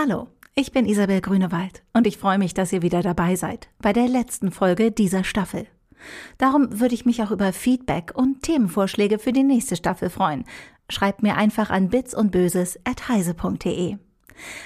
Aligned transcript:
Hallo, 0.00 0.28
ich 0.54 0.70
bin 0.70 0.86
Isabel 0.86 1.20
Grünewald 1.20 1.82
und 1.92 2.06
ich 2.06 2.18
freue 2.18 2.38
mich, 2.38 2.54
dass 2.54 2.72
ihr 2.72 2.82
wieder 2.82 3.02
dabei 3.02 3.34
seid 3.34 3.68
bei 3.82 3.92
der 3.92 4.06
letzten 4.06 4.52
Folge 4.52 4.92
dieser 4.92 5.24
Staffel. 5.24 5.66
Darum 6.36 6.78
würde 6.78 6.94
ich 6.94 7.04
mich 7.04 7.20
auch 7.20 7.32
über 7.32 7.52
Feedback 7.52 8.12
und 8.14 8.44
Themenvorschläge 8.44 9.18
für 9.18 9.32
die 9.32 9.42
nächste 9.42 9.74
Staffel 9.74 10.08
freuen. 10.08 10.44
Schreibt 10.88 11.24
mir 11.24 11.36
einfach 11.36 11.70
an 11.70 11.88
bits 11.88 12.14
und 12.14 12.30
böses 12.30 12.78
at 12.84 13.08
heise.de. 13.08 13.96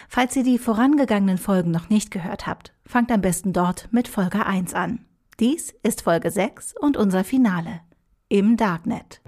Falls 0.06 0.36
ihr 0.36 0.44
die 0.44 0.58
vorangegangenen 0.58 1.38
Folgen 1.38 1.70
noch 1.70 1.88
nicht 1.88 2.10
gehört 2.10 2.46
habt, 2.46 2.74
fangt 2.84 3.10
am 3.10 3.22
besten 3.22 3.54
dort 3.54 3.88
mit 3.90 4.08
Folge 4.08 4.44
1 4.44 4.74
an. 4.74 5.06
Dies 5.40 5.74
ist 5.82 6.02
Folge 6.02 6.30
6 6.30 6.74
und 6.78 6.98
unser 6.98 7.24
Finale 7.24 7.80
im 8.28 8.58
Darknet. 8.58 9.22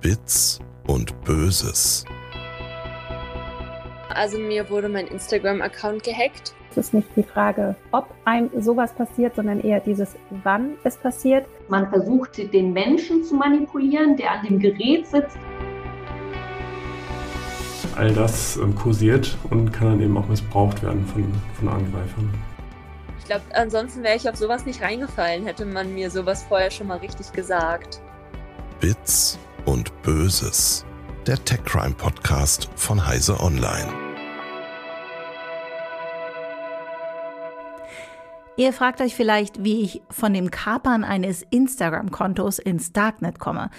Bits 0.00 0.60
und 0.86 1.20
Böses. 1.24 2.06
Also 4.14 4.38
mir 4.38 4.68
wurde 4.68 4.88
mein 4.88 5.06
Instagram-Account 5.06 6.02
gehackt. 6.02 6.52
Es 6.70 6.76
ist 6.76 6.94
nicht 6.94 7.08
die 7.16 7.22
Frage, 7.22 7.76
ob 7.92 8.12
einem 8.24 8.50
sowas 8.60 8.92
passiert, 8.92 9.36
sondern 9.36 9.60
eher 9.60 9.80
dieses, 9.80 10.16
wann 10.42 10.74
es 10.84 10.96
passiert. 10.96 11.46
Man 11.68 11.88
versucht, 11.88 12.52
den 12.52 12.72
Menschen 12.72 13.24
zu 13.24 13.34
manipulieren, 13.34 14.16
der 14.16 14.32
an 14.32 14.46
dem 14.46 14.58
Gerät 14.58 15.06
sitzt. 15.06 15.38
All 17.96 18.12
das 18.12 18.56
ähm, 18.56 18.74
kursiert 18.74 19.36
und 19.50 19.72
kann 19.72 19.88
dann 19.88 20.00
eben 20.00 20.16
auch 20.16 20.26
missbraucht 20.28 20.82
werden 20.82 21.04
von, 21.06 21.32
von 21.54 21.68
Angreifern. 21.68 22.32
Ich 23.18 23.26
glaube, 23.26 23.42
ansonsten 23.54 24.02
wäre 24.02 24.16
ich 24.16 24.28
auf 24.28 24.36
sowas 24.36 24.64
nicht 24.64 24.80
reingefallen, 24.82 25.44
hätte 25.44 25.64
man 25.64 25.94
mir 25.94 26.10
sowas 26.10 26.44
vorher 26.44 26.70
schon 26.70 26.86
mal 26.86 26.98
richtig 26.98 27.32
gesagt. 27.32 28.00
Bits 28.80 29.38
und 29.66 30.02
Böses. 30.02 30.84
Der 31.30 31.44
Tech 31.44 31.62
Crime 31.64 31.94
Podcast 31.94 32.68
von 32.74 33.06
Heise 33.06 33.38
Online. 33.38 33.86
Ihr 38.56 38.72
fragt 38.72 39.00
euch 39.00 39.14
vielleicht, 39.14 39.62
wie 39.62 39.80
ich 39.82 40.02
von 40.10 40.34
dem 40.34 40.50
Kapern 40.50 41.04
eines 41.04 41.42
Instagram-Kontos 41.42 42.58
ins 42.58 42.92
Darknet 42.92 43.38
komme. 43.38 43.70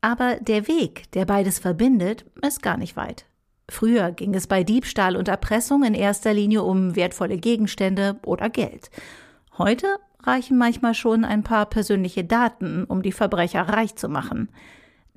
Aber 0.00 0.36
der 0.36 0.68
Weg, 0.68 1.12
der 1.12 1.26
beides 1.26 1.58
verbindet, 1.58 2.24
ist 2.40 2.62
gar 2.62 2.78
nicht 2.78 2.96
weit. 2.96 3.26
Früher 3.68 4.10
ging 4.12 4.34
es 4.34 4.46
bei 4.46 4.64
Diebstahl 4.64 5.16
und 5.16 5.28
Erpressung 5.28 5.84
in 5.84 5.92
erster 5.92 6.32
Linie 6.32 6.62
um 6.62 6.96
wertvolle 6.96 7.36
Gegenstände 7.36 8.18
oder 8.24 8.48
Geld. 8.48 8.90
Heute 9.58 9.98
reichen 10.22 10.56
manchmal 10.56 10.94
schon 10.94 11.26
ein 11.26 11.42
paar 11.42 11.66
persönliche 11.66 12.24
Daten, 12.24 12.84
um 12.84 13.02
die 13.02 13.12
Verbrecher 13.12 13.68
reich 13.68 13.96
zu 13.96 14.08
machen. 14.08 14.48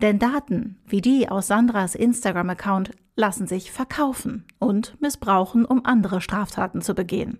Denn 0.01 0.19
Daten 0.19 0.79
wie 0.85 1.01
die 1.01 1.29
aus 1.29 1.47
Sandras 1.47 1.95
Instagram-Account 1.95 2.91
lassen 3.15 3.47
sich 3.47 3.71
verkaufen 3.71 4.45
und 4.59 4.99
missbrauchen, 5.01 5.65
um 5.65 5.85
andere 5.85 6.21
Straftaten 6.21 6.81
zu 6.81 6.95
begehen. 6.95 7.39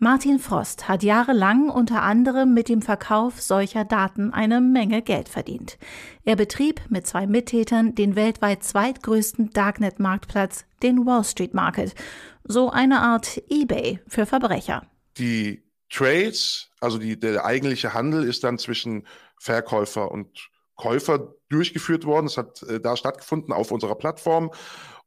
Martin 0.00 0.38
Frost 0.38 0.86
hat 0.86 1.02
jahrelang 1.02 1.70
unter 1.70 2.02
anderem 2.02 2.54
mit 2.54 2.68
dem 2.68 2.82
Verkauf 2.82 3.40
solcher 3.40 3.84
Daten 3.84 4.32
eine 4.32 4.60
Menge 4.60 5.02
Geld 5.02 5.28
verdient. 5.28 5.76
Er 6.24 6.36
betrieb 6.36 6.82
mit 6.88 7.04
zwei 7.06 7.26
Mittätern 7.26 7.96
den 7.96 8.14
weltweit 8.14 8.62
zweitgrößten 8.62 9.50
Darknet-Marktplatz, 9.50 10.66
den 10.84 11.04
Wall 11.04 11.24
Street 11.24 11.52
Market, 11.52 11.96
so 12.44 12.70
eine 12.70 13.00
Art 13.00 13.42
eBay 13.48 13.98
für 14.06 14.24
Verbrecher. 14.24 14.86
Die 15.16 15.64
Trades, 15.90 16.70
also 16.80 16.98
die, 16.98 17.18
der 17.18 17.44
eigentliche 17.44 17.92
Handel 17.92 18.22
ist 18.22 18.44
dann 18.44 18.58
zwischen 18.58 19.04
Verkäufer 19.36 20.12
und 20.12 20.48
Käufer 20.78 21.34
durchgeführt 21.50 22.06
worden. 22.06 22.26
Es 22.26 22.38
hat 22.38 22.62
äh, 22.62 22.80
da 22.80 22.96
stattgefunden 22.96 23.52
auf 23.52 23.70
unserer 23.70 23.96
Plattform. 23.96 24.50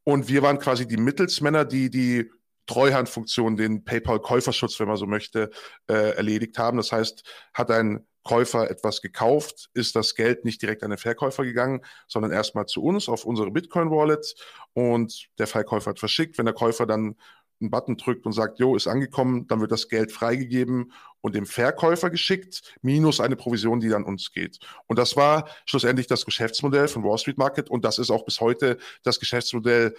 Und 0.03 0.27
wir 0.27 0.43
waren 0.43 0.59
quasi 0.59 0.87
die 0.87 0.97
Mittelsmänner, 0.97 1.65
die 1.65 1.89
die 1.89 2.29
Treuhandfunktion, 2.67 3.57
den 3.57 3.83
PayPal-Käuferschutz, 3.83 4.79
wenn 4.79 4.87
man 4.87 4.97
so 4.97 5.07
möchte, 5.07 5.49
äh, 5.87 6.15
erledigt 6.15 6.57
haben. 6.57 6.77
Das 6.77 6.91
heißt, 6.91 7.23
hat 7.53 7.71
ein 7.71 8.05
Käufer 8.23 8.69
etwas 8.69 9.01
gekauft, 9.01 9.69
ist 9.73 9.95
das 9.95 10.13
Geld 10.13 10.45
nicht 10.45 10.61
direkt 10.61 10.83
an 10.83 10.91
den 10.91 10.99
Verkäufer 10.99 11.43
gegangen, 11.43 11.81
sondern 12.07 12.31
erstmal 12.31 12.67
zu 12.67 12.83
uns 12.83 13.09
auf 13.09 13.25
unsere 13.25 13.49
Bitcoin-Wallet 13.49 14.35
und 14.73 15.27
der 15.39 15.47
Verkäufer 15.47 15.91
hat 15.91 15.99
verschickt. 15.99 16.37
Wenn 16.37 16.45
der 16.45 16.53
Käufer 16.53 16.85
dann 16.85 17.15
einen 17.61 17.71
Button 17.71 17.97
drückt 17.97 18.25
und 18.25 18.33
sagt, 18.33 18.59
jo, 18.59 18.75
ist 18.75 18.87
angekommen, 18.87 19.47
dann 19.47 19.61
wird 19.61 19.71
das 19.71 19.87
Geld 19.87 20.11
freigegeben 20.11 20.91
und 21.21 21.35
dem 21.35 21.45
Verkäufer 21.45 22.09
geschickt, 22.09 22.75
minus 22.81 23.19
eine 23.19 23.35
Provision, 23.35 23.79
die 23.79 23.89
dann 23.89 24.03
uns 24.03 24.31
geht. 24.31 24.59
Und 24.87 24.99
das 24.99 25.15
war 25.15 25.47
schlussendlich 25.65 26.07
das 26.07 26.25
Geschäftsmodell 26.25 26.87
von 26.87 27.03
Wall 27.03 27.17
Street 27.17 27.37
Market 27.37 27.69
und 27.69 27.85
das 27.85 27.99
ist 27.99 28.09
auch 28.09 28.25
bis 28.25 28.41
heute 28.41 28.77
das 29.03 29.19
Geschäftsmodell 29.19 29.95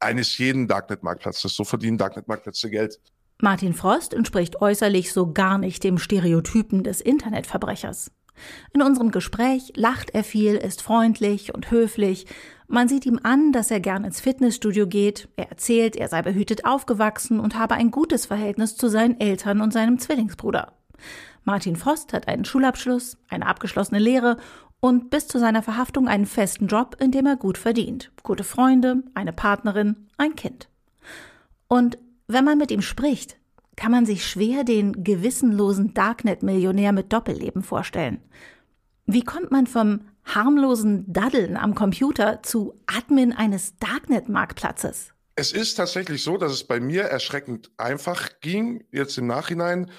eines 0.00 0.38
jeden 0.38 0.68
Darknet-Marktplatzes. 0.68 1.54
So 1.54 1.64
verdienen 1.64 1.98
Darknet-Marktplätze 1.98 2.70
Geld. 2.70 3.00
Martin 3.40 3.74
Frost 3.74 4.14
entspricht 4.14 4.60
äußerlich 4.60 5.12
so 5.12 5.32
gar 5.32 5.58
nicht 5.58 5.82
dem 5.82 5.98
Stereotypen 5.98 6.84
des 6.84 7.00
Internetverbrechers. 7.00 8.12
In 8.72 8.82
unserem 8.82 9.10
Gespräch 9.10 9.72
lacht 9.76 10.10
er 10.10 10.24
viel, 10.24 10.54
ist 10.54 10.82
freundlich 10.82 11.54
und 11.54 11.70
höflich. 11.70 12.26
Man 12.66 12.88
sieht 12.88 13.06
ihm 13.06 13.20
an, 13.22 13.52
dass 13.52 13.70
er 13.70 13.80
gern 13.80 14.04
ins 14.04 14.20
Fitnessstudio 14.20 14.86
geht. 14.86 15.28
Er 15.36 15.50
erzählt, 15.50 15.96
er 15.96 16.08
sei 16.08 16.22
behütet 16.22 16.64
aufgewachsen 16.64 17.38
und 17.38 17.58
habe 17.58 17.74
ein 17.74 17.90
gutes 17.90 18.26
Verhältnis 18.26 18.76
zu 18.76 18.88
seinen 18.88 19.20
Eltern 19.20 19.60
und 19.60 19.72
seinem 19.72 19.98
Zwillingsbruder. 19.98 20.72
Martin 21.44 21.76
Frost 21.76 22.12
hat 22.12 22.28
einen 22.28 22.44
Schulabschluss, 22.44 23.18
eine 23.28 23.46
abgeschlossene 23.46 23.98
Lehre 23.98 24.36
und 24.80 25.10
bis 25.10 25.28
zu 25.28 25.38
seiner 25.38 25.62
Verhaftung 25.62 26.08
einen 26.08 26.26
festen 26.26 26.66
Job, 26.66 26.96
in 27.00 27.10
dem 27.10 27.26
er 27.26 27.36
gut 27.36 27.58
verdient. 27.58 28.10
Gute 28.22 28.44
Freunde, 28.44 29.02
eine 29.14 29.32
Partnerin, 29.32 30.08
ein 30.16 30.34
Kind. 30.34 30.68
Und 31.68 31.98
wenn 32.26 32.44
man 32.44 32.58
mit 32.58 32.70
ihm 32.70 32.82
spricht, 32.82 33.36
kann 33.76 33.92
man 33.92 34.06
sich 34.06 34.26
schwer 34.26 34.64
den 34.64 35.04
gewissenlosen 35.04 35.94
Darknet-Millionär 35.94 36.92
mit 36.92 37.12
Doppelleben 37.12 37.62
vorstellen. 37.62 38.20
Wie 39.06 39.24
kommt 39.24 39.50
man 39.50 39.66
vom 39.66 40.02
harmlosen 40.24 41.12
Daddeln 41.12 41.56
am 41.56 41.74
Computer 41.74 42.42
zu 42.42 42.74
Admin 42.86 43.32
eines 43.32 43.76
Darknet-Marktplatzes? 43.76 45.12
Es 45.34 45.52
ist 45.52 45.74
tatsächlich 45.74 46.22
so, 46.22 46.36
dass 46.36 46.52
es 46.52 46.64
bei 46.64 46.78
mir 46.78 47.02
erschreckend 47.04 47.70
einfach 47.78 48.28
ging, 48.40 48.84
jetzt 48.90 49.16
im 49.18 49.26
Nachhinein. 49.26 49.90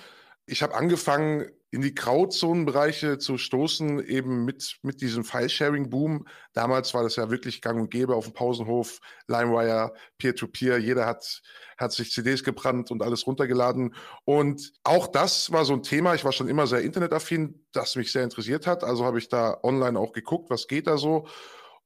Ich 0.45 0.61
habe 0.61 0.75
angefangen, 0.75 1.47
in 1.73 1.81
die 1.81 1.95
Grauzonenbereiche 1.95 3.17
zu 3.17 3.39
stoßen, 3.39 4.05
eben 4.05 4.45
mit, 4.45 4.77
mit 4.83 5.01
diesem 5.01 5.23
File-Sharing-Boom. 5.23 6.27
Damals 6.53 6.93
war 6.93 7.01
das 7.01 7.15
ja 7.15 7.31
wirklich 7.31 7.63
gang 7.63 7.81
und 7.81 7.89
gäbe 7.89 8.15
auf 8.15 8.25
dem 8.25 8.33
Pausenhof, 8.35 8.99
LimeWire, 9.25 9.91
Peer-to-Peer. 10.19 10.77
Jeder 10.77 11.07
hat, 11.07 11.41
hat 11.79 11.91
sich 11.91 12.11
CDs 12.11 12.43
gebrannt 12.43 12.91
und 12.91 13.01
alles 13.01 13.25
runtergeladen. 13.25 13.95
Und 14.23 14.71
auch 14.83 15.07
das 15.07 15.51
war 15.51 15.65
so 15.65 15.73
ein 15.73 15.81
Thema. 15.81 16.13
Ich 16.13 16.23
war 16.23 16.31
schon 16.31 16.47
immer 16.47 16.67
sehr 16.67 16.81
internetaffin, 16.81 17.65
das 17.71 17.95
mich 17.95 18.11
sehr 18.11 18.23
interessiert 18.23 18.67
hat. 18.67 18.83
Also 18.83 19.03
habe 19.03 19.17
ich 19.17 19.27
da 19.27 19.57
online 19.63 19.97
auch 19.97 20.13
geguckt, 20.13 20.51
was 20.51 20.67
geht 20.67 20.85
da 20.85 20.99
so. 20.99 21.25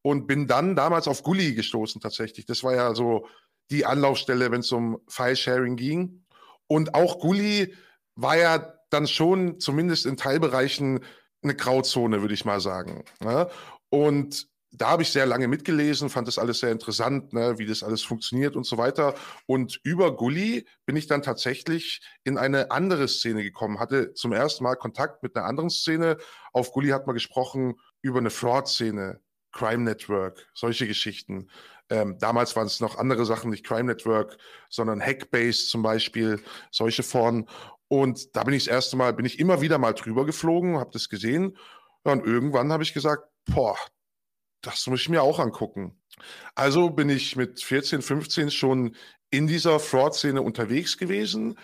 Und 0.02 0.28
bin 0.28 0.48
dann 0.48 0.76
damals 0.76 1.08
auf 1.08 1.24
Gully 1.24 1.54
gestoßen 1.54 2.02
tatsächlich. 2.02 2.46
Das 2.46 2.62
war 2.62 2.76
ja 2.76 2.94
so 2.94 3.26
die 3.72 3.86
Anlaufstelle, 3.86 4.52
wenn 4.52 4.60
es 4.60 4.72
um 4.74 5.00
File-Sharing 5.08 5.78
ging. 5.78 6.26
Und 6.68 6.94
auch 6.94 7.20
Gully 7.20 7.74
war 8.16 8.36
ja 8.36 8.77
dann 8.90 9.08
schon 9.08 9.60
zumindest 9.60 10.06
in 10.06 10.18
Teilbereichen 10.18 11.04
eine 11.44 11.56
Grauzone, 11.56 12.22
würde 12.22 12.34
ich 12.34 12.46
mal 12.46 12.60
sagen. 12.60 13.04
Ne? 13.22 13.50
Und 13.90 14.48
da 14.72 14.90
habe 14.90 15.02
ich 15.02 15.12
sehr 15.12 15.26
lange 15.26 15.48
mitgelesen, 15.48 16.10
fand 16.10 16.28
das 16.28 16.38
alles 16.38 16.60
sehr 16.60 16.72
interessant, 16.72 17.34
ne, 17.34 17.58
wie 17.58 17.66
das 17.66 17.84
alles 17.84 18.04
funktioniert 18.04 18.56
und 18.56 18.66
so 18.66 18.78
weiter. 18.78 19.16
Und 19.46 19.80
über 19.84 20.16
Gully 20.16 20.68
bin 20.86 20.96
ich 20.96 21.08
dann 21.08 21.22
tatsächlich 21.22 22.02
in 22.24 22.38
eine 22.38 22.70
andere 22.72 23.08
Szene 23.08 23.44
gekommen, 23.44 23.80
hatte 23.80 24.14
zum 24.14 24.34
ersten 24.34 24.64
Mal 24.64 24.76
Kontakt 24.76 25.24
mit 25.24 25.36
einer 25.36 25.46
anderen 25.46 25.70
Szene. 25.70 26.18
Auf 26.54 26.72
Gully 26.72 26.90
hat 26.90 27.08
man 27.08 27.14
gesprochen 27.14 27.76
über 28.02 28.20
eine 28.20 28.30
Fraud-Szene, 28.30 29.20
Crime 29.52 29.84
Network, 29.84 30.48
solche 30.54 30.86
Geschichten. 30.86 31.50
Ähm, 31.90 32.18
damals 32.20 32.56
waren 32.58 32.68
es 32.68 32.82
noch 32.82 32.98
andere 32.98 33.26
Sachen, 33.26 33.50
nicht 33.50 33.66
Crime 33.66 33.86
Network, 33.86 34.38
sondern 34.70 35.02
Hackbase 35.02 35.68
zum 35.68 35.82
Beispiel, 35.82 36.42
solche 36.72 37.04
Foren. 37.04 37.48
Und 37.88 38.36
da 38.36 38.44
bin 38.44 38.54
ich 38.54 38.66
das 38.66 38.74
erste 38.74 38.98
Mal, 38.98 39.14
bin 39.14 39.26
ich 39.26 39.40
immer 39.40 39.62
wieder 39.62 39.78
mal 39.78 39.94
drüber 39.94 40.26
geflogen, 40.26 40.78
habe 40.78 40.92
das 40.92 41.10
gesehen. 41.10 41.58
Und 42.04 42.26
irgendwann 42.26 42.72
habe 42.72 42.84
ich 42.84 42.94
gesagt, 42.94 43.30
boah, 43.46 43.78
das 44.62 44.88
muss 44.88 45.02
ich 45.02 45.10
mir 45.10 45.22
auch 45.22 45.40
angucken. 45.40 46.00
Also 46.56 46.90
bin 46.90 47.10
ich 47.10 47.36
mit 47.36 47.62
14, 47.62 48.02
15 48.02 48.52
schon 48.52 48.96
in 49.30 49.48
dieser 49.48 49.80
Fraud-Szene 49.80 50.42
unterwegs 50.42 50.98
gewesen. 50.98 51.58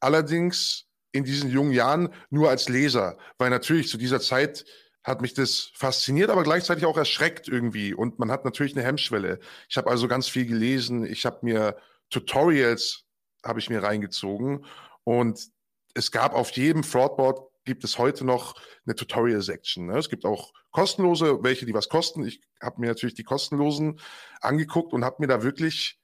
Allerdings 0.00 0.86
in 1.12 1.24
diesen 1.24 1.50
jungen 1.50 1.72
Jahren 1.72 2.12
nur 2.30 2.50
als 2.50 2.68
Leser, 2.68 3.18
weil 3.38 3.50
natürlich 3.50 3.88
zu 3.88 3.98
dieser 3.98 4.20
Zeit 4.20 4.64
hat 5.04 5.20
mich 5.20 5.34
das 5.34 5.70
fasziniert, 5.74 6.30
aber 6.30 6.42
gleichzeitig 6.42 6.86
auch 6.86 6.96
erschreckt 6.96 7.48
irgendwie. 7.48 7.92
Und 7.92 8.18
man 8.18 8.30
hat 8.30 8.44
natürlich 8.44 8.74
eine 8.76 8.84
Hemmschwelle. 8.84 9.40
Ich 9.68 9.76
habe 9.76 9.90
also 9.90 10.08
ganz 10.08 10.28
viel 10.28 10.46
gelesen. 10.46 11.04
Ich 11.04 11.26
habe 11.26 11.38
mir 11.42 11.76
Tutorials 12.10 13.04
habe 13.44 13.58
ich 13.58 13.70
mir 13.70 13.82
reingezogen 13.82 14.64
und 15.04 15.48
es 15.94 16.10
gab 16.10 16.34
auf 16.34 16.50
jedem 16.52 16.84
Fraudboard 16.84 17.52
gibt 17.64 17.84
es 17.84 17.98
heute 17.98 18.24
noch 18.24 18.54
eine 18.86 18.94
Tutorial-Section. 18.94 19.86
Ne? 19.86 19.98
Es 19.98 20.08
gibt 20.08 20.24
auch 20.24 20.52
kostenlose, 20.70 21.42
welche, 21.42 21.66
die 21.66 21.74
was 21.74 21.88
kosten. 21.88 22.26
Ich 22.26 22.40
habe 22.60 22.80
mir 22.80 22.88
natürlich 22.88 23.14
die 23.14 23.24
kostenlosen 23.24 24.00
angeguckt 24.40 24.92
und 24.92 25.04
habe 25.04 25.16
mir 25.20 25.28
da 25.28 25.42
wirklich 25.42 25.98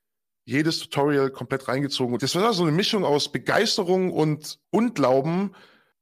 jedes 0.45 0.79
Tutorial 0.79 1.31
komplett 1.31 1.69
reingezogen. 1.69 2.15
Und 2.15 2.23
das 2.23 2.35
war 2.35 2.53
so 2.53 2.63
eine 2.63 2.73
Mischung 2.73 3.05
aus 3.05 3.33
Begeisterung 3.33 4.13
und 4.13 4.59
Unglauben, 4.71 5.55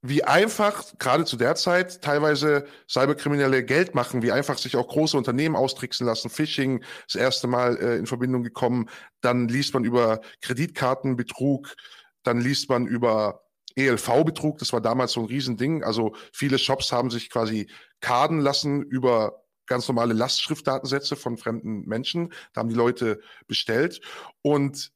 wie 0.02 0.22
einfach 0.22 0.96
gerade 0.98 1.24
zu 1.24 1.36
der 1.36 1.56
Zeit 1.56 2.02
teilweise 2.02 2.66
Cyberkriminelle 2.88 3.64
Geld 3.64 3.94
machen, 3.94 4.22
wie 4.22 4.30
einfach 4.30 4.58
sich 4.58 4.76
auch 4.76 4.86
große 4.86 5.16
Unternehmen 5.16 5.56
austricksen 5.56 6.06
lassen. 6.06 6.30
Phishing 6.30 6.84
das 7.06 7.16
erste 7.16 7.48
Mal 7.48 7.76
äh, 7.78 7.96
in 7.96 8.06
Verbindung 8.06 8.44
gekommen. 8.44 8.88
Dann 9.20 9.48
liest 9.48 9.74
man 9.74 9.84
über 9.84 10.20
Kreditkartenbetrug. 10.42 11.74
Dann 12.22 12.40
liest 12.40 12.68
man 12.68 12.86
über 12.86 13.45
ELV-Betrug. 13.76 14.58
Das 14.58 14.72
war 14.72 14.80
damals 14.80 15.12
so 15.12 15.20
ein 15.20 15.26
Riesending. 15.26 15.84
Also 15.84 16.14
viele 16.32 16.58
Shops 16.58 16.92
haben 16.92 17.10
sich 17.10 17.30
quasi 17.30 17.68
karden 18.00 18.40
lassen 18.40 18.82
über 18.82 19.44
ganz 19.66 19.88
normale 19.88 20.14
Lastschriftdatensätze 20.14 21.16
von 21.16 21.36
fremden 21.36 21.86
Menschen. 21.86 22.32
Da 22.52 22.60
haben 22.60 22.68
die 22.68 22.74
Leute 22.74 23.20
bestellt. 23.46 24.00
Und 24.42 24.92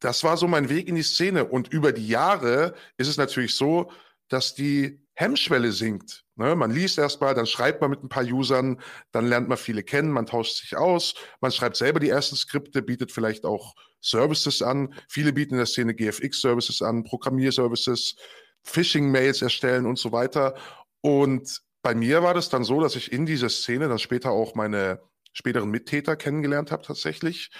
das 0.00 0.24
war 0.24 0.36
so 0.36 0.48
mein 0.48 0.68
Weg 0.68 0.88
in 0.88 0.96
die 0.96 1.02
Szene. 1.02 1.44
Und 1.46 1.72
über 1.72 1.92
die 1.92 2.08
Jahre 2.08 2.74
ist 2.96 3.08
es 3.08 3.16
natürlich 3.16 3.54
so, 3.54 3.90
dass 4.28 4.54
die 4.54 5.04
Hemmschwelle 5.14 5.72
sinkt. 5.72 6.24
Ne? 6.36 6.56
Man 6.56 6.72
liest 6.72 6.98
erstmal, 6.98 7.34
dann 7.34 7.46
schreibt 7.46 7.80
man 7.80 7.90
mit 7.90 8.02
ein 8.02 8.08
paar 8.08 8.24
Usern, 8.24 8.80
dann 9.12 9.26
lernt 9.26 9.48
man 9.48 9.58
viele 9.58 9.82
kennen, 9.82 10.10
man 10.10 10.26
tauscht 10.26 10.56
sich 10.56 10.76
aus, 10.76 11.14
man 11.40 11.52
schreibt 11.52 11.76
selber 11.76 12.00
die 12.00 12.08
ersten 12.08 12.34
Skripte, 12.36 12.82
bietet 12.82 13.12
vielleicht 13.12 13.44
auch 13.44 13.74
Services 14.04 14.62
an. 14.62 14.94
Viele 15.08 15.32
bieten 15.32 15.54
in 15.54 15.58
der 15.58 15.66
Szene 15.66 15.94
GFX-Services 15.94 16.82
an, 16.82 17.04
Programmierservices, 17.04 18.16
Phishing-Mails 18.62 19.42
erstellen 19.42 19.86
und 19.86 19.98
so 19.98 20.12
weiter. 20.12 20.54
Und 21.00 21.62
bei 21.82 21.94
mir 21.94 22.22
war 22.22 22.34
das 22.34 22.48
dann 22.48 22.64
so, 22.64 22.80
dass 22.80 22.96
ich 22.96 23.12
in 23.12 23.26
dieser 23.26 23.48
Szene 23.48 23.88
dann 23.88 23.98
später 23.98 24.30
auch 24.30 24.54
meine 24.54 25.00
späteren 25.32 25.70
Mittäter 25.70 26.16
kennengelernt 26.16 26.70
habe 26.70 26.82
tatsächlich. 26.82 27.50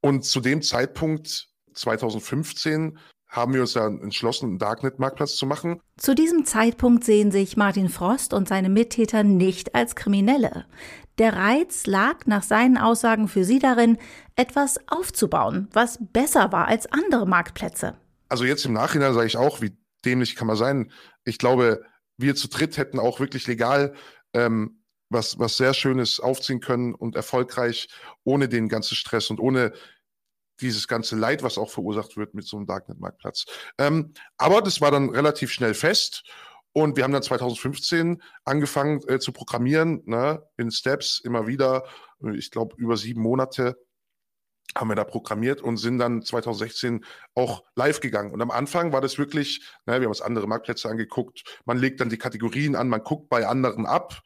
Und 0.00 0.24
zu 0.24 0.40
dem 0.40 0.62
Zeitpunkt 0.62 1.48
2015 1.74 2.98
haben 3.28 3.54
wir 3.54 3.60
uns 3.60 3.74
dann 3.74 4.00
entschlossen, 4.00 4.46
einen 4.46 4.58
Darknet-Marktplatz 4.58 5.36
zu 5.36 5.46
machen. 5.46 5.80
Zu 5.96 6.14
diesem 6.14 6.44
Zeitpunkt 6.44 7.04
sehen 7.04 7.30
sich 7.30 7.56
Martin 7.56 7.88
Frost 7.88 8.34
und 8.34 8.48
seine 8.48 8.68
Mittäter 8.68 9.22
nicht 9.22 9.74
als 9.74 9.94
Kriminelle. 9.94 10.66
Der 11.20 11.34
Reiz 11.34 11.84
lag 11.84 12.24
nach 12.24 12.42
seinen 12.42 12.78
Aussagen 12.78 13.28
für 13.28 13.44
sie 13.44 13.58
darin, 13.58 13.98
etwas 14.36 14.80
aufzubauen, 14.88 15.68
was 15.70 15.98
besser 16.00 16.50
war 16.50 16.66
als 16.66 16.90
andere 16.90 17.26
Marktplätze. 17.26 17.94
Also 18.30 18.44
jetzt 18.44 18.64
im 18.64 18.72
Nachhinein 18.72 19.12
sage 19.12 19.26
ich 19.26 19.36
auch, 19.36 19.60
wie 19.60 19.76
dämlich 20.02 20.34
kann 20.34 20.46
man 20.46 20.56
sein. 20.56 20.90
Ich 21.24 21.36
glaube, 21.36 21.84
wir 22.16 22.36
zu 22.36 22.48
dritt 22.48 22.78
hätten 22.78 22.98
auch 22.98 23.20
wirklich 23.20 23.46
legal 23.46 23.92
ähm, 24.32 24.82
was, 25.10 25.38
was 25.38 25.58
sehr 25.58 25.74
Schönes 25.74 26.20
aufziehen 26.20 26.60
können 26.60 26.94
und 26.94 27.16
erfolgreich, 27.16 27.88
ohne 28.24 28.48
den 28.48 28.70
ganzen 28.70 28.94
Stress 28.94 29.28
und 29.28 29.40
ohne 29.40 29.74
dieses 30.62 30.88
ganze 30.88 31.16
Leid, 31.16 31.42
was 31.42 31.58
auch 31.58 31.68
verursacht 31.68 32.16
wird 32.16 32.32
mit 32.32 32.46
so 32.46 32.56
einem 32.56 32.64
Darknet-Marktplatz. 32.64 33.44
Ähm, 33.76 34.14
aber 34.38 34.62
das 34.62 34.80
war 34.80 34.90
dann 34.90 35.10
relativ 35.10 35.52
schnell 35.52 35.74
fest. 35.74 36.24
Und 36.72 36.96
wir 36.96 37.04
haben 37.04 37.12
dann 37.12 37.22
2015 37.22 38.22
angefangen 38.44 39.00
äh, 39.08 39.18
zu 39.18 39.32
programmieren, 39.32 40.02
ne, 40.06 40.42
in 40.56 40.70
Steps 40.70 41.20
immer 41.20 41.46
wieder. 41.46 41.84
Ich 42.34 42.50
glaube, 42.50 42.76
über 42.76 42.96
sieben 42.96 43.22
Monate 43.22 43.76
haben 44.76 44.88
wir 44.88 44.94
da 44.94 45.04
programmiert 45.04 45.60
und 45.60 45.78
sind 45.78 45.98
dann 45.98 46.22
2016 46.22 47.04
auch 47.34 47.64
live 47.74 48.00
gegangen. 48.00 48.32
Und 48.32 48.40
am 48.40 48.52
Anfang 48.52 48.92
war 48.92 49.00
das 49.00 49.18
wirklich, 49.18 49.66
ne, 49.86 49.94
wir 49.94 50.02
haben 50.02 50.08
uns 50.08 50.20
andere 50.20 50.46
Marktplätze 50.46 50.88
angeguckt. 50.88 51.42
Man 51.64 51.78
legt 51.78 52.00
dann 52.00 52.08
die 52.08 52.18
Kategorien 52.18 52.76
an, 52.76 52.88
man 52.88 53.02
guckt 53.02 53.28
bei 53.28 53.46
anderen 53.46 53.86
ab 53.86 54.22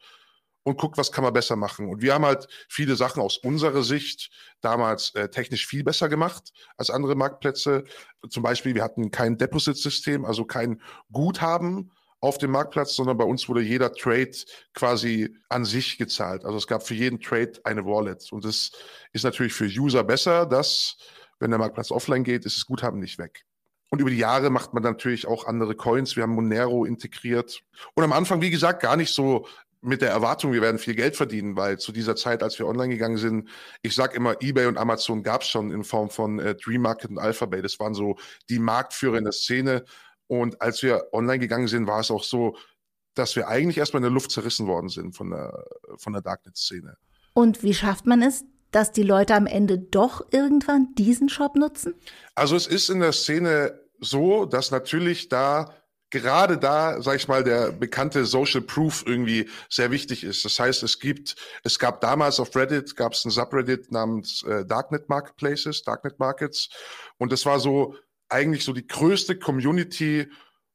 und 0.63 0.77
guckt, 0.77 0.97
was 0.97 1.11
kann 1.11 1.23
man 1.23 1.33
besser 1.33 1.55
machen. 1.55 1.89
Und 1.89 2.01
wir 2.01 2.13
haben 2.13 2.25
halt 2.25 2.47
viele 2.69 2.95
Sachen 2.95 3.21
aus 3.21 3.37
unserer 3.37 3.83
Sicht 3.83 4.29
damals 4.61 5.15
äh, 5.15 5.29
technisch 5.29 5.65
viel 5.65 5.83
besser 5.83 6.09
gemacht 6.09 6.51
als 6.77 6.89
andere 6.89 7.15
Marktplätze. 7.15 7.85
Zum 8.29 8.43
Beispiel, 8.43 8.75
wir 8.75 8.83
hatten 8.83 9.09
kein 9.09 9.37
Deposit-System, 9.37 10.25
also 10.25 10.45
kein 10.45 10.81
Guthaben 11.11 11.91
auf 12.25 12.39
dem 12.39 12.51
Marktplatz, 12.51 12.95
sondern 12.95 13.17
bei 13.17 13.23
uns 13.23 13.47
wurde 13.47 13.61
jeder 13.61 13.93
Trade 13.93 14.31
quasi 14.73 15.37
an 15.49 15.63
sich 15.63 15.97
gezahlt. 15.97 16.43
Also 16.43 16.57
es 16.57 16.65
gab 16.65 16.85
für 16.85 16.95
jeden 16.95 17.19
Trade 17.21 17.53
eine 17.63 17.85
Wallet. 17.85 18.31
Und 18.31 18.43
das 18.45 18.71
ist 19.13 19.23
natürlich 19.23 19.53
für 19.53 19.65
User 19.65 20.03
besser, 20.03 20.47
dass, 20.47 20.97
wenn 21.39 21.51
der 21.51 21.59
Marktplatz 21.59 21.91
offline 21.91 22.23
geht, 22.23 22.45
ist 22.45 22.57
das 22.57 22.65
Guthaben 22.65 22.99
nicht 22.99 23.19
weg. 23.19 23.45
Und 23.91 24.01
über 24.01 24.09
die 24.09 24.17
Jahre 24.17 24.49
macht 24.49 24.73
man 24.73 24.81
natürlich 24.81 25.27
auch 25.27 25.45
andere 25.45 25.75
Coins. 25.75 26.15
Wir 26.15 26.23
haben 26.23 26.33
Monero 26.33 26.83
integriert. 26.85 27.61
Und 27.93 28.03
am 28.03 28.11
Anfang, 28.11 28.41
wie 28.41 28.49
gesagt, 28.49 28.81
gar 28.81 28.97
nicht 28.97 29.13
so 29.13 29.45
mit 29.81 30.01
der 30.01 30.09
Erwartung, 30.09 30.51
wir 30.51 30.61
werden 30.61 30.79
viel 30.79 30.95
Geld 30.95 31.15
verdienen, 31.15 31.55
weil 31.55 31.77
zu 31.77 31.91
dieser 31.91 32.15
Zeit, 32.15 32.41
als 32.41 32.57
wir 32.57 32.65
online 32.65 32.89
gegangen 32.89 33.17
sind, 33.17 33.49
ich 33.83 33.93
sag 33.93 34.15
immer, 34.15 34.41
eBay 34.41 34.65
und 34.65 34.79
Amazon 34.79 35.21
gab 35.21 35.43
es 35.43 35.47
schon 35.47 35.69
in 35.71 35.83
Form 35.83 36.09
von 36.09 36.39
äh, 36.39 36.55
Dream 36.55 36.81
Market 36.81 37.11
und 37.11 37.19
Alphabet. 37.19 37.63
Das 37.63 37.79
waren 37.79 37.93
so 37.93 38.15
die 38.49 38.57
Marktführer 38.57 39.19
in 39.19 39.25
der 39.25 39.33
Szene. 39.33 39.85
Und 40.27 40.61
als 40.61 40.81
wir 40.83 41.07
online 41.13 41.39
gegangen 41.39 41.67
sind, 41.67 41.87
war 41.87 41.99
es 41.99 42.11
auch 42.11 42.23
so, 42.23 42.57
dass 43.13 43.35
wir 43.35 43.47
eigentlich 43.47 43.77
erstmal 43.77 43.99
in 43.99 44.05
der 44.05 44.11
Luft 44.11 44.31
zerrissen 44.31 44.67
worden 44.67 44.89
sind 44.89 45.15
von 45.15 45.29
der, 45.29 45.65
von 45.97 46.13
der 46.13 46.21
Darknet-Szene. 46.21 46.97
Und 47.33 47.63
wie 47.63 47.73
schafft 47.73 48.05
man 48.05 48.21
es, 48.21 48.43
dass 48.71 48.91
die 48.91 49.03
Leute 49.03 49.35
am 49.35 49.47
Ende 49.47 49.79
doch 49.79 50.25
irgendwann 50.31 50.93
diesen 50.95 51.29
Shop 51.29 51.55
nutzen? 51.55 51.93
Also 52.35 52.55
es 52.55 52.67
ist 52.67 52.89
in 52.89 52.99
der 52.99 53.13
Szene 53.13 53.79
so, 53.99 54.45
dass 54.45 54.71
natürlich 54.71 55.29
da 55.29 55.73
gerade 56.09 56.57
da, 56.57 57.01
sag 57.01 57.15
ich 57.15 57.27
mal, 57.27 57.43
der 57.43 57.71
bekannte 57.71 58.25
Social 58.25 58.61
Proof 58.61 59.03
irgendwie 59.05 59.49
sehr 59.69 59.91
wichtig 59.91 60.23
ist. 60.23 60.45
Das 60.45 60.59
heißt, 60.59 60.83
es 60.83 60.99
gibt, 60.99 61.35
es 61.63 61.79
gab 61.79 61.99
damals 62.01 62.39
auf 62.39 62.55
Reddit, 62.55 62.95
gab 62.95 63.13
es 63.13 63.25
ein 63.25 63.31
Subreddit 63.31 63.91
namens 63.91 64.43
äh, 64.43 64.65
Darknet 64.65 65.09
Marketplaces, 65.09 65.83
Darknet 65.83 66.19
Markets. 66.19 66.69
Und 67.17 67.31
das 67.31 67.45
war 67.45 67.59
so 67.59 67.95
eigentlich 68.35 68.65
so 68.65 68.73
die 68.73 68.85
größte 68.85 69.39
Community 69.39 70.27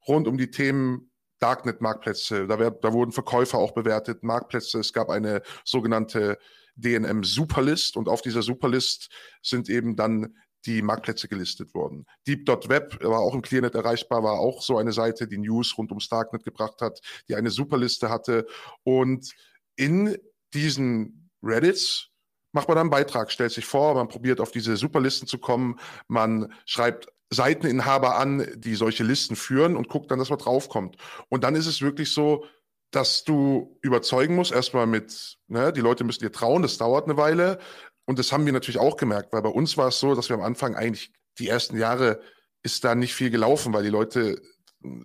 rund 0.08 0.26
um 0.26 0.38
die 0.38 0.50
Themen 0.50 1.10
Darknet-Marktplätze. 1.40 2.46
Da, 2.46 2.56
da 2.56 2.92
wurden 2.92 3.12
Verkäufer 3.12 3.58
auch 3.58 3.72
bewertet, 3.72 4.22
Marktplätze. 4.22 4.78
Es 4.78 4.94
gab 4.94 5.10
eine 5.10 5.42
sogenannte 5.64 6.38
DNM 6.76 7.22
Superlist 7.22 7.96
und 7.96 8.08
auf 8.08 8.22
dieser 8.22 8.42
Superlist 8.42 9.10
sind 9.42 9.68
eben 9.68 9.94
dann 9.94 10.34
die 10.66 10.80
Marktplätze 10.82 11.28
gelistet 11.28 11.74
worden. 11.74 12.06
Deep.web 12.26 13.02
war 13.02 13.20
auch 13.20 13.34
im 13.34 13.42
Clearnet 13.42 13.74
erreichbar, 13.74 14.22
war 14.22 14.38
auch 14.40 14.62
so 14.62 14.78
eine 14.78 14.92
Seite, 14.92 15.26
die 15.26 15.38
News 15.38 15.76
rund 15.76 15.90
ums 15.90 16.08
Darknet 16.08 16.44
gebracht 16.44 16.80
hat, 16.80 17.00
die 17.28 17.34
eine 17.34 17.50
Superliste 17.50 18.08
hatte. 18.10 18.46
Und 18.84 19.32
in 19.76 20.16
diesen 20.52 21.30
Reddits 21.42 22.08
macht 22.52 22.68
man 22.68 22.76
dann 22.76 22.86
einen 22.86 22.90
Beitrag, 22.90 23.30
stellt 23.30 23.52
sich 23.52 23.64
vor, 23.64 23.94
man 23.94 24.08
probiert 24.08 24.40
auf 24.40 24.50
diese 24.50 24.76
Superlisten 24.76 25.28
zu 25.28 25.38
kommen, 25.38 25.78
man 26.08 26.52
schreibt 26.66 27.08
Seiteninhaber 27.30 28.16
an, 28.16 28.46
die 28.56 28.74
solche 28.74 29.04
Listen 29.04 29.36
führen 29.36 29.76
und 29.76 29.88
guckt 29.88 30.10
dann, 30.10 30.18
dass 30.18 30.30
man 30.30 30.38
draufkommt. 30.38 30.96
Und 31.28 31.44
dann 31.44 31.54
ist 31.54 31.66
es 31.66 31.80
wirklich 31.80 32.12
so, 32.12 32.44
dass 32.90 33.22
du 33.22 33.78
überzeugen 33.82 34.34
musst, 34.34 34.52
erstmal 34.52 34.86
mit, 34.86 35.38
ne, 35.46 35.72
die 35.72 35.80
Leute 35.80 36.02
müssen 36.02 36.20
dir 36.20 36.32
trauen, 36.32 36.62
das 36.62 36.76
dauert 36.76 37.04
eine 37.04 37.16
Weile. 37.16 37.60
Und 38.04 38.18
das 38.18 38.32
haben 38.32 38.46
wir 38.46 38.52
natürlich 38.52 38.80
auch 38.80 38.96
gemerkt, 38.96 39.32
weil 39.32 39.42
bei 39.42 39.48
uns 39.48 39.76
war 39.76 39.88
es 39.88 40.00
so, 40.00 40.14
dass 40.16 40.28
wir 40.28 40.34
am 40.34 40.42
Anfang 40.42 40.74
eigentlich 40.74 41.12
die 41.38 41.48
ersten 41.48 41.78
Jahre 41.78 42.20
ist 42.62 42.84
da 42.84 42.94
nicht 42.94 43.14
viel 43.14 43.30
gelaufen, 43.30 43.72
weil 43.72 43.84
die 43.84 43.90
Leute 43.90 44.40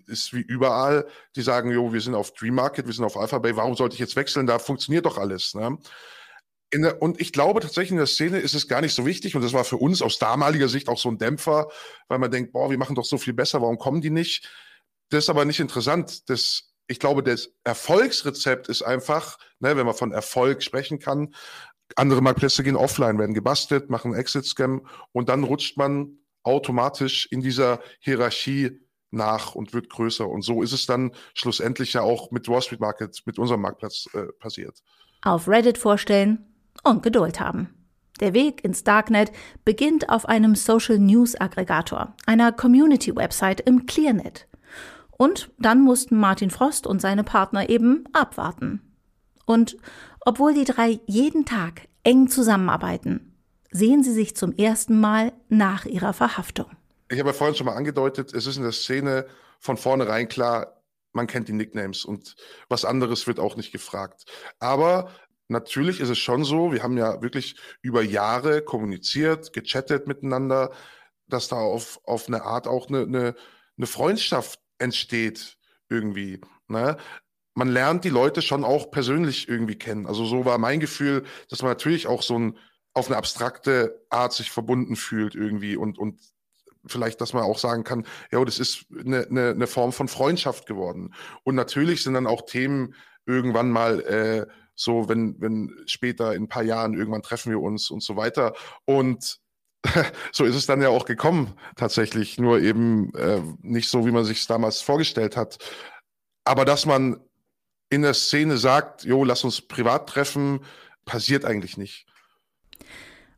ist 0.08 0.34
wie 0.34 0.42
überall, 0.42 1.06
die 1.36 1.42
sagen, 1.42 1.72
jo, 1.72 1.94
wir 1.94 2.02
sind 2.02 2.16
auf 2.16 2.34
Dream 2.34 2.56
Market, 2.56 2.88
wir 2.88 2.94
sind 2.94 3.06
auf 3.06 3.18
Alpha 3.18 3.40
Bay, 3.40 3.56
warum 3.56 3.76
sollte 3.76 3.94
ich 3.94 4.00
jetzt 4.00 4.16
wechseln? 4.16 4.48
Da 4.48 4.58
funktioniert 4.58 5.06
doch 5.06 5.18
alles. 5.18 5.54
Ne? 5.54 5.78
Der, 6.74 7.02
und 7.02 7.22
ich 7.22 7.32
glaube 7.32 7.62
tatsächlich 7.62 7.92
in 7.92 7.98
der 7.98 8.08
Szene 8.08 8.40
ist 8.40 8.54
es 8.54 8.68
gar 8.68 8.82
nicht 8.82 8.94
so 8.94 9.06
wichtig 9.06 9.36
und 9.36 9.42
das 9.42 9.54
war 9.54 9.64
für 9.64 9.78
uns 9.78 10.02
aus 10.02 10.20
damaliger 10.20 10.68
Sicht 10.68 10.90
auch 10.90 10.98
so 10.98 11.10
ein 11.10 11.18
Dämpfer, 11.18 11.70
weil 12.08 12.20
man 12.20 12.32
denkt, 12.32 12.52
boah, 12.52 12.70
wir 12.70 12.78
machen 12.78 12.96
doch 12.96 13.06
so 13.06 13.18
viel 13.18 13.34
besser, 13.34 13.62
warum 13.62 13.78
kommen 13.78 14.02
die 14.02 14.10
nicht? 14.10 14.50
Das 15.10 15.26
ist 15.26 15.30
aber 15.30 15.46
nicht 15.46 15.60
interessant. 15.60 16.30
Das, 16.30 16.74
ich 16.88 17.00
glaube, 17.00 17.24
das 17.24 17.52
Erfolgsrezept 17.64 18.68
ist 18.68 18.82
einfach, 18.82 19.38
ne, 19.60 19.78
wenn 19.78 19.86
man 19.86 19.96
von 19.96 20.12
Erfolg 20.12 20.64
sprechen 20.64 21.00
kann, 21.00 21.34
andere 21.96 22.22
Marktplätze 22.22 22.64
gehen 22.64 22.76
offline, 22.76 23.20
werden 23.20 23.36
gebastelt, 23.36 23.90
machen 23.90 24.16
Exit-Scam 24.16 24.88
und 25.12 25.30
dann 25.30 25.44
rutscht 25.44 25.78
man 25.78 26.18
automatisch 26.44 27.28
in 27.32 27.42
dieser 27.42 27.80
Hierarchie 28.00 28.80
nach 29.12 29.56
und 29.56 29.74
wird 29.74 29.90
größer. 29.90 30.28
Und 30.28 30.42
so 30.42 30.62
ist 30.62 30.74
es 30.74 30.88
dann 30.88 31.12
schlussendlich 31.36 31.94
ja 31.94 32.02
auch 32.02 32.32
mit 32.32 32.48
Wall 32.48 32.62
Street 32.62 32.80
Market, 32.80 33.22
mit 33.26 33.40
unserem 33.40 33.62
Marktplatz 33.62 34.08
äh, 34.14 34.26
passiert. 34.40 34.80
Auf 35.22 35.48
Reddit 35.48 35.78
vorstellen 35.78 36.55
und 36.86 37.04
Geduld 37.04 37.40
haben. 37.40 37.70
Der 38.20 38.34
Weg 38.34 38.64
ins 38.64 38.84
Darknet 38.84 39.32
beginnt 39.66 40.10
auf 40.10 40.28
einem 40.28 40.56
Social 40.56 41.00
News 41.00 41.36
Aggregator, 41.40 42.16
einer 42.26 42.52
Community 42.54 43.14
Website 43.16 43.60
im 43.62 43.86
Clearnet. 43.86 44.48
Und 45.18 45.52
dann 45.60 45.82
mussten 45.82 46.18
Martin 46.18 46.50
Frost 46.50 46.88
und 46.88 47.02
seine 47.02 47.24
Partner 47.24 47.70
eben 47.70 48.06
abwarten. 48.14 48.82
Und 49.46 49.78
obwohl 50.22 50.54
die 50.54 50.64
drei 50.64 51.00
jeden 51.06 51.46
Tag 51.46 51.88
eng 52.04 52.28
zusammenarbeiten, 52.28 53.36
sehen 53.72 54.04
sie 54.04 54.14
sich 54.14 54.36
zum 54.36 54.56
ersten 54.56 55.00
Mal 55.00 55.34
nach 55.50 55.86
ihrer 55.86 56.14
Verhaftung. 56.14 56.68
Ich 57.10 57.20
habe 57.20 57.30
ja 57.30 57.34
vorhin 57.34 57.56
schon 57.56 57.66
mal 57.66 57.76
angedeutet, 57.76 58.34
es 58.34 58.48
ist 58.48 58.58
in 58.58 58.64
der 58.64 58.72
Szene 58.72 59.26
von 59.60 59.78
vornherein 59.78 60.28
klar, 60.28 60.82
man 61.12 61.28
kennt 61.28 61.48
die 61.48 61.54
Nicknames 61.54 62.04
und 62.06 62.36
was 62.68 62.84
anderes 62.86 63.28
wird 63.28 63.40
auch 63.40 63.56
nicht 63.56 63.72
gefragt. 63.72 64.26
Aber 64.60 65.10
natürlich 65.48 66.00
ist 66.00 66.10
es 66.10 66.18
schon 66.18 66.44
so, 66.44 66.72
wir 66.72 66.84
haben 66.84 66.98
ja 66.98 67.22
wirklich 67.22 67.56
über 67.82 68.02
Jahre 68.02 68.62
kommuniziert, 68.62 69.54
gechattet 69.54 70.08
miteinander, 70.08 70.72
dass 71.28 71.48
da 71.48 71.58
auf, 71.58 72.00
auf 72.04 72.28
eine 72.28 72.44
Art 72.44 72.68
auch 72.68 72.88
eine, 72.88 73.02
eine, 73.02 73.36
eine 73.78 73.88
Freundschaft 73.88 74.60
entsteht 74.78 75.58
irgendwie. 75.90 76.42
Ne? 76.68 76.98
Man 77.54 77.70
lernt 77.70 78.04
die 78.04 78.10
Leute 78.10 78.42
schon 78.42 78.64
auch 78.64 78.92
persönlich 78.92 79.48
irgendwie 79.48 79.78
kennen. 79.78 80.08
Also 80.08 80.26
so 80.26 80.46
war 80.46 80.58
mein 80.58 80.80
Gefühl, 80.80 81.24
dass 81.50 81.62
man 81.62 81.72
natürlich 81.72 82.08
auch 82.08 82.22
so 82.22 82.38
ein, 82.38 82.58
auf 82.94 83.08
eine 83.08 83.18
abstrakte 83.18 84.06
Art 84.10 84.34
sich 84.34 84.52
verbunden 84.52 84.96
fühlt 84.96 85.36
irgendwie 85.36 85.76
und, 85.76 85.98
und 85.98 86.20
vielleicht, 86.88 87.22
dass 87.22 87.34
man 87.34 87.44
auch 87.44 87.58
sagen 87.58 87.84
kann, 87.84 88.06
ja, 88.32 88.44
das 88.44 88.60
ist 88.60 88.86
eine, 88.98 89.26
eine, 89.28 89.50
eine 89.50 89.68
Form 89.68 89.92
von 89.92 90.08
Freundschaft 90.08 90.66
geworden. 90.66 91.14
Und 91.44 91.56
natürlich 91.56 92.04
sind 92.04 92.14
dann 92.14 92.28
auch 92.28 92.46
Themen 92.46 92.94
irgendwann 93.26 93.72
mal 93.72 94.02
äh, 94.02 94.46
so, 94.76 95.08
wenn, 95.08 95.36
wenn 95.40 95.72
später 95.86 96.34
in 96.34 96.44
ein 96.44 96.50
paar 96.50 96.64
Jahren 96.64 96.94
irgendwann 96.94 97.22
treffen 97.22 97.52
wir 97.52 97.62
uns 97.62 97.90
und 97.90 98.04
so 98.04 98.16
weiter. 98.16 98.54
Und 98.86 99.40
so 100.32 100.46
ist 100.46 100.56
es 100.56 100.66
dann 100.66 100.82
ja 100.82 100.90
auch 100.90 101.06
gekommen, 101.06 101.54
tatsächlich. 101.76 102.38
Nur 102.40 102.60
eben 102.60 103.14
äh, 103.16 103.42
nicht 103.62 103.90
so, 103.90 104.06
wie 104.06 104.12
man 104.12 104.26
sich 104.26 104.42
es 104.42 104.48
damals 104.48 104.82
vorgestellt 104.82 105.38
hat. 105.38 105.58
Aber 106.44 106.66
dass 106.66 106.86
man 106.86 107.20
in 107.90 108.02
der 108.02 108.14
Szene 108.14 108.58
sagt, 108.58 109.04
jo, 109.04 109.24
lass 109.24 109.44
uns 109.44 109.62
privat 109.62 110.10
treffen, 110.10 110.60
passiert 111.06 111.46
eigentlich 111.46 111.78
nicht. 111.78 112.06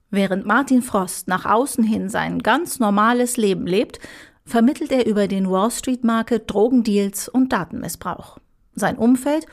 Während 0.10 0.46
Martin 0.46 0.82
Frost 0.82 1.28
nach 1.28 1.46
außen 1.46 1.84
hin 1.84 2.10
sein 2.10 2.40
ganz 2.40 2.80
normales 2.80 3.36
Leben 3.36 3.68
lebt, 3.68 4.00
vermittelt 4.46 4.92
er 4.92 5.06
über 5.06 5.28
den 5.28 5.50
Wall 5.50 5.70
Street 5.70 6.06
Market 6.06 6.50
Drogendeals 6.50 7.28
und 7.28 7.52
Datenmissbrauch. 7.52 8.40
Sein 8.74 8.98
Umfeld 8.98 9.46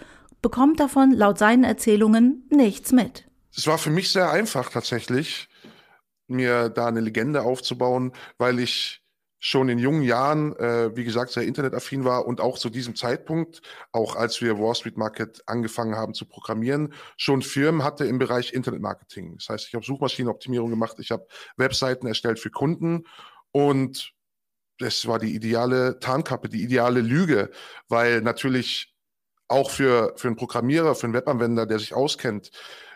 bekommt 0.45 0.79
davon 0.79 1.13
laut 1.13 1.39
seinen 1.39 1.65
Erzählungen 1.65 2.47
nichts 2.51 2.93
mit. 2.93 3.27
Es 3.57 3.67
war 3.67 3.79
für 3.79 3.89
mich 3.89 4.13
sehr 4.13 4.31
einfach 4.31 4.69
tatsächlich, 4.69 5.49
mir 6.27 6.69
da 6.69 6.87
eine 6.87 7.01
Legende 7.01 7.41
aufzubauen, 7.41 8.13
weil 8.37 8.59
ich 8.59 9.03
schon 9.39 9.71
in 9.71 9.79
jungen 9.79 10.03
Jahren, 10.03 10.55
äh, 10.57 10.95
wie 10.95 11.05
gesagt, 11.05 11.31
sehr 11.31 11.45
internetaffin 11.45 12.05
war 12.05 12.27
und 12.27 12.43
auch 12.43 12.59
zu 12.59 12.69
diesem 12.69 12.95
Zeitpunkt, 12.95 13.63
auch 13.91 14.17
als 14.17 14.43
wir 14.43 14.59
Wall 14.59 14.75
Street 14.75 14.99
Market 14.99 15.43
angefangen 15.47 15.97
haben 15.97 16.13
zu 16.13 16.27
programmieren, 16.27 16.93
schon 17.17 17.41
Firmen 17.41 17.83
hatte 17.83 18.05
im 18.05 18.19
Bereich 18.19 18.53
Internetmarketing. 18.53 19.37
Das 19.39 19.49
heißt, 19.49 19.69
ich 19.69 19.75
habe 19.75 19.85
Suchmaschinenoptimierung 19.87 20.69
gemacht, 20.69 20.97
ich 20.99 21.11
habe 21.11 21.27
Webseiten 21.57 22.07
erstellt 22.07 22.39
für 22.39 22.51
Kunden 22.51 23.05
und 23.51 24.13
das 24.79 25.07
war 25.07 25.19
die 25.19 25.35
ideale 25.35 25.99
Tarnkappe, 26.01 26.51
die 26.51 26.63
ideale 26.63 27.01
Lüge, 27.01 27.51
weil 27.89 28.21
natürlich 28.21 28.94
auch 29.49 29.71
für, 29.71 30.15
für 30.17 30.29
einen 30.29 30.37
Programmierer, 30.37 30.95
für 30.95 31.05
einen 31.05 31.15
Webanwender, 31.15 31.67
der 31.67 31.79
sich 31.79 31.95
auskennt, 31.95 32.51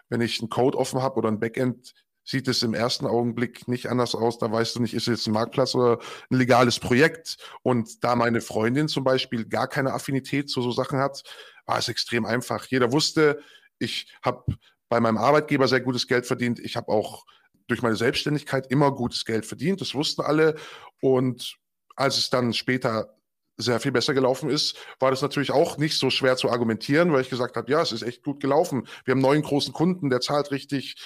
wenn 0.09 0.21
ich 0.21 0.41
einen 0.41 0.49
Code 0.49 0.79
offen 0.79 1.03
habe 1.03 1.17
oder 1.17 1.29
ein 1.29 1.41
Backend 1.41 1.95
sieht 2.29 2.47
es 2.47 2.63
im 2.63 2.75
ersten 2.75 3.07
Augenblick 3.07 3.69
nicht 3.69 3.87
anders 3.87 4.15
aus. 4.15 4.37
Da 4.39 4.53
weißt 4.53 4.77
du 4.77 4.81
nicht, 4.81 4.93
ist 4.93 5.09
es 5.09 5.21
jetzt 5.21 5.27
ein 5.27 5.33
Marktplatz 5.33 5.75
oder 5.75 5.99
ein 6.31 6.37
legales 6.37 6.79
Projekt. 6.79 7.39
Und 7.63 8.05
da 8.05 8.17
meine 8.17 8.43
Freundin 8.43 8.87
zum 8.87 9.03
Beispiel 9.03 9.47
gar 9.47 9.67
keine 9.67 9.95
Affinität 9.95 10.51
zu 10.51 10.61
so 10.61 10.71
Sachen 10.71 10.99
hat, 10.99 11.23
war 11.65 11.79
es 11.79 11.89
extrem 11.89 12.27
einfach. 12.27 12.67
Jeder 12.67 12.93
wusste, 12.93 13.41
ich 13.79 14.13
habe 14.23 14.45
bei 14.91 15.01
meinem 15.01 15.17
Arbeitgeber 15.17 15.69
sehr 15.69 15.81
gutes 15.81 16.07
Geld 16.07 16.27
verdient. 16.27 16.61
Ich 16.61 16.77
habe 16.77 16.93
auch 16.93 17.25
durch 17.67 17.81
meine 17.81 17.97
Selbstständigkeit 17.97 18.67
immer 18.71 18.93
gutes 18.93 19.25
Geld 19.25 19.47
verdient. 19.47 19.81
Das 19.81 19.95
wussten 19.95 20.21
alle. 20.21 20.57
Und 21.01 21.57
als 21.97 22.19
es 22.19 22.29
dann 22.29 22.53
später 22.53 23.18
sehr 23.59 23.81
viel 23.81 23.93
besser 23.93 24.15
gelaufen 24.15 24.49
ist, 24.49 24.77
war 25.01 25.11
das 25.11 25.21
natürlich 25.21 25.51
auch 25.51 25.77
nicht 25.79 25.99
so 25.99 26.11
schwer 26.11 26.37
zu 26.37 26.51
argumentieren, 26.51 27.13
weil 27.13 27.21
ich 27.23 27.31
gesagt 27.31 27.57
habe, 27.57 27.71
ja, 27.71 27.83
es 27.83 27.93
ist 27.93 28.03
echt 28.03 28.23
gut 28.23 28.41
gelaufen. 28.41 28.87
Wir 29.05 29.13
haben 29.13 29.21
neuen 29.21 29.43
großen 29.43 29.73
Kunden, 29.73 30.11
der 30.11 30.21
zahlt 30.21 30.51
richtig. 30.53 30.97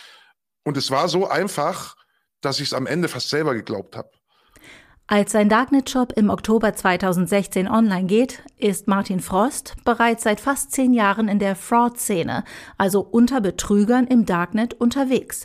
Und 0.63 0.77
es 0.77 0.91
war 0.91 1.09
so 1.09 1.27
einfach, 1.27 1.97
dass 2.43 2.61
ich 2.61 2.69
es 2.69 2.75
am 2.75 2.87
Ende 2.87 3.09
fast 3.09 3.31
selber 3.31 3.55
geglaubt 3.55 3.97
habe. 3.97 4.11
Als 5.07 5.33
sein 5.33 5.49
Darknet-Shop 5.49 6.13
im 6.17 6.31
Oktober 6.31 6.75
2016 6.75 7.69
online 7.69 8.07
geht, 8.07 8.43
ist 8.57 8.87
Martin 8.87 9.21
Frost 9.21 9.75
bereits 9.85 10.23
seit 10.23 10.41
fast 10.41 10.73
zehn 10.73 10.95
Jahren 10.95 11.29
in 11.29 11.39
der 11.39 11.57
Fraud-Szene, 11.57 12.45
also 12.79 13.01
unter 13.01 13.41
Betrügern 13.41 14.07
im 14.07 14.25
Darknet 14.25 14.75
unterwegs 14.75 15.45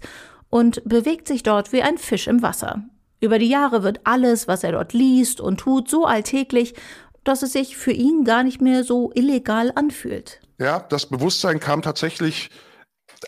und 0.50 0.82
bewegt 0.86 1.28
sich 1.28 1.44
dort 1.44 1.74
wie 1.74 1.82
ein 1.82 1.98
Fisch 1.98 2.28
im 2.28 2.42
Wasser. 2.42 2.84
Über 3.20 3.40
die 3.40 3.50
Jahre 3.50 3.84
wird 3.84 4.02
alles, 4.04 4.48
was 4.48 4.64
er 4.64 4.74
dort 4.74 4.94
liest 4.94 5.42
und 5.42 5.60
tut, 5.60 5.90
so 5.90 6.06
alltäglich, 6.06 6.76
dass 7.24 7.42
es 7.42 7.54
sich 7.54 7.76
für 7.76 7.92
ihn 7.92 8.24
gar 8.24 8.44
nicht 8.44 8.62
mehr 8.62 8.84
so 8.84 9.12
illegal 9.16 9.72
anfühlt. 9.76 10.40
Ja, 10.60 10.80
das 10.80 11.08
Bewusstsein 11.08 11.60
kam 11.60 11.82
tatsächlich 11.82 12.50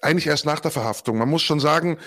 eigentlich 0.01 0.27
erst 0.27 0.46
nach 0.46 0.60
der 0.60 0.72
Verhaftung. 0.72 1.17
Man 1.17 1.29
muss 1.29 1.41
schon 1.41 1.60
sagen, 1.60 1.98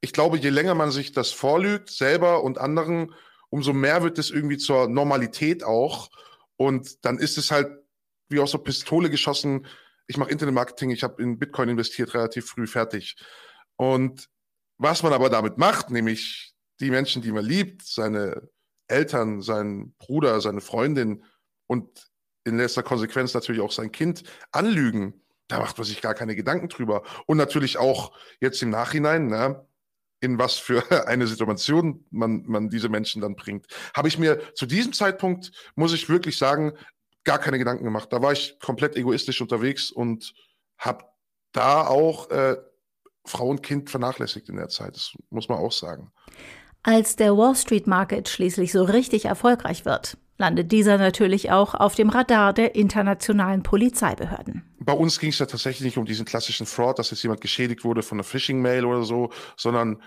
ich 0.00 0.12
glaube, 0.12 0.38
je 0.38 0.50
länger 0.50 0.74
man 0.74 0.90
sich 0.90 1.12
das 1.12 1.32
vorlügt, 1.32 1.90
selber 1.90 2.42
und 2.42 2.58
anderen, 2.58 3.14
umso 3.50 3.72
mehr 3.72 4.02
wird 4.02 4.18
es 4.18 4.30
irgendwie 4.30 4.58
zur 4.58 4.88
Normalität 4.88 5.64
auch. 5.64 6.10
Und 6.56 7.04
dann 7.04 7.18
ist 7.18 7.38
es 7.38 7.50
halt 7.50 7.68
wie 8.28 8.40
aus 8.40 8.52
der 8.52 8.58
Pistole 8.58 9.10
geschossen. 9.10 9.66
Ich 10.06 10.16
mache 10.16 10.30
Internetmarketing, 10.30 10.90
ich 10.90 11.02
habe 11.02 11.22
in 11.22 11.38
Bitcoin 11.38 11.68
investiert, 11.68 12.14
relativ 12.14 12.46
früh 12.46 12.66
fertig. 12.66 13.16
Und 13.76 14.28
was 14.78 15.02
man 15.02 15.12
aber 15.12 15.30
damit 15.30 15.58
macht, 15.58 15.90
nämlich 15.90 16.49
die 16.80 16.90
Menschen, 16.90 17.22
die 17.22 17.32
man 17.32 17.44
liebt, 17.44 17.82
seine 17.82 18.48
Eltern, 18.88 19.42
seinen 19.42 19.94
Bruder, 19.98 20.40
seine 20.40 20.60
Freundin 20.60 21.24
und 21.66 22.10
in 22.44 22.56
letzter 22.56 22.82
Konsequenz 22.82 23.34
natürlich 23.34 23.60
auch 23.60 23.72
sein 23.72 23.92
Kind 23.92 24.24
anlügen, 24.50 25.22
da 25.48 25.58
macht 25.58 25.76
man 25.78 25.84
sich 25.84 26.00
gar 26.00 26.14
keine 26.14 26.36
Gedanken 26.36 26.68
drüber. 26.68 27.02
Und 27.26 27.36
natürlich 27.36 27.78
auch 27.78 28.12
jetzt 28.40 28.62
im 28.62 28.70
Nachhinein, 28.70 29.26
ne, 29.26 29.66
in 30.20 30.38
was 30.38 30.56
für 30.56 30.82
eine 31.08 31.26
Situation 31.26 32.04
man, 32.10 32.44
man 32.46 32.68
diese 32.70 32.88
Menschen 32.88 33.20
dann 33.20 33.36
bringt, 33.36 33.66
habe 33.94 34.08
ich 34.08 34.18
mir 34.18 34.54
zu 34.54 34.66
diesem 34.66 34.92
Zeitpunkt, 34.92 35.52
muss 35.74 35.92
ich 35.92 36.08
wirklich 36.08 36.38
sagen, 36.38 36.72
gar 37.24 37.38
keine 37.38 37.58
Gedanken 37.58 37.84
gemacht. 37.84 38.12
Da 38.12 38.22
war 38.22 38.32
ich 38.32 38.58
komplett 38.60 38.96
egoistisch 38.96 39.40
unterwegs 39.40 39.90
und 39.90 40.32
habe 40.78 41.04
da 41.52 41.86
auch 41.86 42.30
äh, 42.30 42.56
Frau 43.26 43.48
und 43.48 43.62
Kind 43.62 43.90
vernachlässigt 43.90 44.48
in 44.48 44.56
der 44.56 44.68
Zeit. 44.68 44.96
Das 44.96 45.12
muss 45.28 45.48
man 45.48 45.58
auch 45.58 45.72
sagen. 45.72 46.12
Als 46.82 47.16
der 47.16 47.36
Wall 47.36 47.54
Street 47.54 47.86
Market 47.86 48.28
schließlich 48.28 48.72
so 48.72 48.84
richtig 48.84 49.26
erfolgreich 49.26 49.84
wird, 49.84 50.16
landet 50.38 50.72
dieser 50.72 50.96
natürlich 50.96 51.50
auch 51.50 51.74
auf 51.74 51.94
dem 51.94 52.08
Radar 52.08 52.54
der 52.54 52.74
internationalen 52.74 53.62
Polizeibehörden. 53.62 54.64
Bei 54.78 54.94
uns 54.94 55.20
ging 55.20 55.28
es 55.28 55.38
ja 55.38 55.46
tatsächlich 55.46 55.84
nicht 55.84 55.98
um 55.98 56.06
diesen 56.06 56.24
klassischen 56.24 56.66
Fraud, 56.66 56.98
dass 56.98 57.10
jetzt 57.10 57.22
jemand 57.22 57.42
geschädigt 57.42 57.84
wurde 57.84 58.02
von 58.02 58.16
einer 58.16 58.24
Phishing-Mail 58.24 58.86
oder 58.86 59.02
so, 59.02 59.30
sondern 59.56 60.02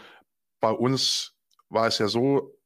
bei 0.59 0.71
uns 0.71 1.33
war 1.69 1.87
es 1.87 1.99
ja 1.99 2.07
so, 2.07 2.57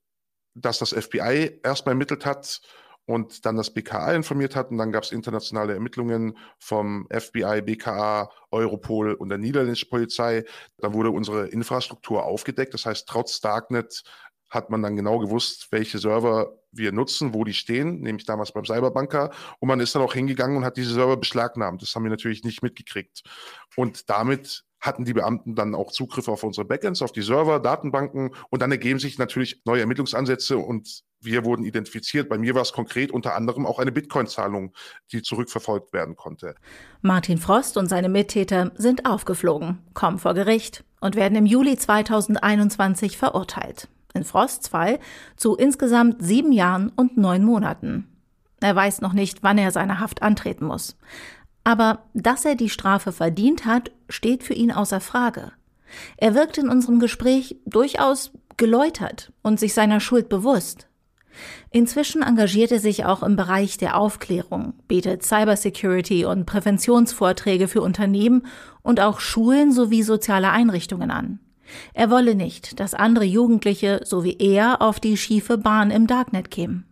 dass 0.55 0.79
das 0.79 0.93
FBI 0.93 1.59
erstmal 1.63 1.93
ermittelt 1.93 2.25
hat 2.25 2.61
und 3.07 3.45
dann 3.45 3.55
das 3.55 3.73
BKA 3.73 4.13
informiert 4.13 4.55
hat 4.55 4.69
und 4.69 4.77
dann 4.77 4.91
gab 4.91 5.03
es 5.03 5.13
internationale 5.13 5.73
Ermittlungen 5.73 6.37
vom 6.59 7.07
FBI, 7.09 7.61
BKA, 7.61 8.29
Europol 8.51 9.13
und 9.13 9.29
der 9.29 9.37
niederländischen 9.37 9.89
Polizei. 9.89 10.43
Dann 10.77 10.93
wurde 10.93 11.11
unsere 11.11 11.47
Infrastruktur 11.47 12.25
aufgedeckt. 12.25 12.73
Das 12.73 12.85
heißt, 12.85 13.07
trotz 13.07 13.39
Darknet 13.39 14.03
hat 14.49 14.69
man 14.69 14.81
dann 14.81 14.97
genau 14.97 15.19
gewusst, 15.19 15.67
welche 15.71 15.99
Server 15.99 16.53
wir 16.71 16.91
nutzen, 16.91 17.33
wo 17.33 17.45
die 17.45 17.53
stehen, 17.53 18.01
nämlich 18.01 18.25
damals 18.25 18.51
beim 18.51 18.65
Cyberbanker. 18.65 19.31
Und 19.59 19.69
man 19.69 19.79
ist 19.79 19.95
dann 19.95 20.01
auch 20.01 20.13
hingegangen 20.13 20.57
und 20.57 20.65
hat 20.65 20.75
diese 20.75 20.93
Server 20.93 21.15
beschlagnahmt. 21.15 21.81
Das 21.81 21.95
haben 21.95 22.03
wir 22.03 22.11
natürlich 22.11 22.43
nicht 22.43 22.61
mitgekriegt. 22.61 23.23
Und 23.77 24.09
damit 24.09 24.65
hatten 24.81 25.05
die 25.05 25.13
Beamten 25.13 25.55
dann 25.55 25.75
auch 25.75 25.91
Zugriff 25.91 26.27
auf 26.27 26.43
unsere 26.43 26.65
Backends, 26.65 27.01
auf 27.01 27.13
die 27.13 27.21
Server, 27.21 27.59
Datenbanken 27.59 28.35
und 28.49 28.61
dann 28.61 28.71
ergeben 28.71 28.99
sich 28.99 29.17
natürlich 29.17 29.61
neue 29.65 29.81
Ermittlungsansätze 29.81 30.57
und 30.57 31.03
wir 31.21 31.45
wurden 31.45 31.65
identifiziert. 31.65 32.29
Bei 32.29 32.37
mir 32.37 32.55
war 32.55 32.61
es 32.61 32.73
konkret 32.73 33.11
unter 33.11 33.35
anderem 33.35 33.65
auch 33.65 33.79
eine 33.79 33.91
Bitcoin-Zahlung, 33.91 34.73
die 35.11 35.21
zurückverfolgt 35.21 35.93
werden 35.93 36.15
konnte. 36.15 36.55
Martin 37.01 37.37
Frost 37.37 37.77
und 37.77 37.87
seine 37.87 38.09
Mittäter 38.09 38.71
sind 38.75 39.05
aufgeflogen, 39.05 39.79
kommen 39.93 40.19
vor 40.19 40.33
Gericht 40.33 40.83
und 40.99 41.15
werden 41.15 41.37
im 41.37 41.45
Juli 41.45 41.77
2021 41.77 43.17
verurteilt 43.17 43.89
in 44.17 44.25
Frosts 44.25 44.67
Fall 44.67 44.99
zu 45.37 45.55
insgesamt 45.55 46.21
sieben 46.21 46.51
Jahren 46.51 46.89
und 46.89 47.17
neun 47.17 47.43
Monaten. 47.43 48.07
Er 48.59 48.75
weiß 48.75 49.01
noch 49.01 49.13
nicht, 49.13 49.43
wann 49.43 49.57
er 49.57 49.71
seine 49.71 49.99
Haft 49.99 50.21
antreten 50.21 50.65
muss. 50.65 50.97
Aber 51.63 52.05
dass 52.13 52.43
er 52.43 52.55
die 52.55 52.69
Strafe 52.69 53.11
verdient 53.11 53.65
hat, 53.65 53.91
steht 54.09 54.43
für 54.43 54.53
ihn 54.53 54.71
außer 54.71 54.99
Frage. 54.99 55.51
Er 56.17 56.33
wirkt 56.33 56.57
in 56.57 56.69
unserem 56.69 56.99
Gespräch 56.99 57.57
durchaus 57.65 58.31
geläutert 58.57 59.31
und 59.43 59.59
sich 59.59 59.73
seiner 59.73 59.99
Schuld 59.99 60.27
bewusst. 60.27 60.87
Inzwischen 61.71 62.21
engagiert 62.21 62.71
er 62.71 62.79
sich 62.79 63.05
auch 63.05 63.23
im 63.23 63.35
Bereich 63.35 63.77
der 63.77 63.97
Aufklärung, 63.97 64.73
bietet 64.87 65.23
Cybersecurity 65.23 66.25
und 66.25 66.45
Präventionsvorträge 66.45 67.67
für 67.67 67.81
Unternehmen 67.81 68.45
und 68.81 68.99
auch 68.99 69.19
Schulen 69.19 69.71
sowie 69.71 70.03
soziale 70.03 70.51
Einrichtungen 70.51 71.11
an. 71.11 71.39
Er 71.93 72.09
wolle 72.09 72.35
nicht, 72.35 72.79
dass 72.79 72.93
andere 72.93 73.25
Jugendliche, 73.25 74.01
so 74.03 74.23
wie 74.23 74.37
er, 74.39 74.81
auf 74.81 74.99
die 74.99 75.17
schiefe 75.17 75.57
Bahn 75.57 75.91
im 75.91 76.07
Darknet 76.07 76.49
kämen. 76.49 76.85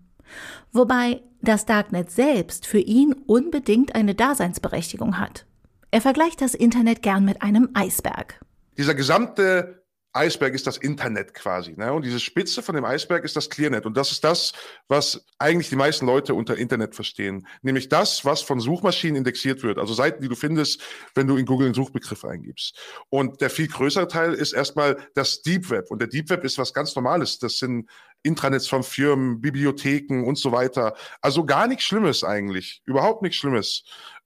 Wobei 0.72 1.22
das 1.42 1.66
Darknet 1.66 2.12
selbst 2.12 2.66
für 2.68 2.80
ihn 2.80 3.14
unbedingt 3.14 3.96
eine 3.96 4.16
Daseinsberechtigung 4.16 5.20
hat. 5.20 5.46
Er 5.92 6.02
vergleicht 6.02 6.42
das 6.42 6.56
Internet 6.56 7.02
gern 7.02 7.24
mit 7.24 7.42
einem 7.42 7.70
Eisberg. 7.74 8.42
Dieser 8.78 8.96
gesamte 8.96 9.85
Eisberg 10.16 10.54
ist 10.54 10.66
das 10.66 10.78
Internet 10.78 11.34
quasi. 11.34 11.74
Ne? 11.76 11.92
Und 11.92 12.06
diese 12.06 12.20
Spitze 12.20 12.62
von 12.62 12.76
dem 12.76 12.86
Eisberg 12.86 13.26
ist 13.26 13.36
das 13.36 13.50
Clearnet. 13.50 13.86
Und 13.86 13.98
das 13.98 14.12
ist 14.12 14.24
das, 14.24 14.54
was 14.88 15.26
eigentlich 15.40 15.70
die 15.70 15.76
meisten 15.76 16.06
Leute 16.06 16.34
unter 16.34 16.58
Internet 16.58 16.96
verstehen. 16.96 17.48
Nämlich 17.62 17.90
das, 17.90 18.24
was 18.24 18.42
von 18.42 18.60
Suchmaschinen 18.60 19.18
indexiert 19.18 19.62
wird. 19.64 19.78
Also 19.78 19.94
Seiten, 19.94 20.22
die 20.22 20.30
du 20.30 20.36
findest, 20.36 20.82
wenn 21.16 21.28
du 21.28 21.36
in 21.36 21.46
Google 21.46 21.68
einen 21.68 21.76
Suchbegriff 21.76 22.24
eingibst. 22.24 22.80
Und 23.10 23.42
der 23.42 23.50
viel 23.50 23.68
größere 23.68 24.08
Teil 24.08 24.34
ist 24.34 24.54
erstmal 24.54 24.98
das 25.16 25.42
Deep 25.42 25.70
Web. 25.70 25.92
Und 25.92 26.00
der 26.00 26.08
Deep 26.08 26.30
Web 26.30 26.44
ist 26.46 26.58
was 26.58 26.74
ganz 26.74 26.96
Normales. 26.96 27.40
Das 27.40 27.58
sind 27.58 27.90
Intranets 28.24 28.68
von 28.68 28.84
Firmen, 28.84 29.42
Bibliotheken 29.42 30.24
und 30.24 30.38
so 30.38 30.52
weiter. 30.52 30.96
Also 31.22 31.46
gar 31.46 31.68
nichts 31.68 31.84
Schlimmes 31.84 32.24
eigentlich. 32.24 32.82
Überhaupt 32.86 33.22
nichts 33.22 33.38
Schlimmes 33.38 33.84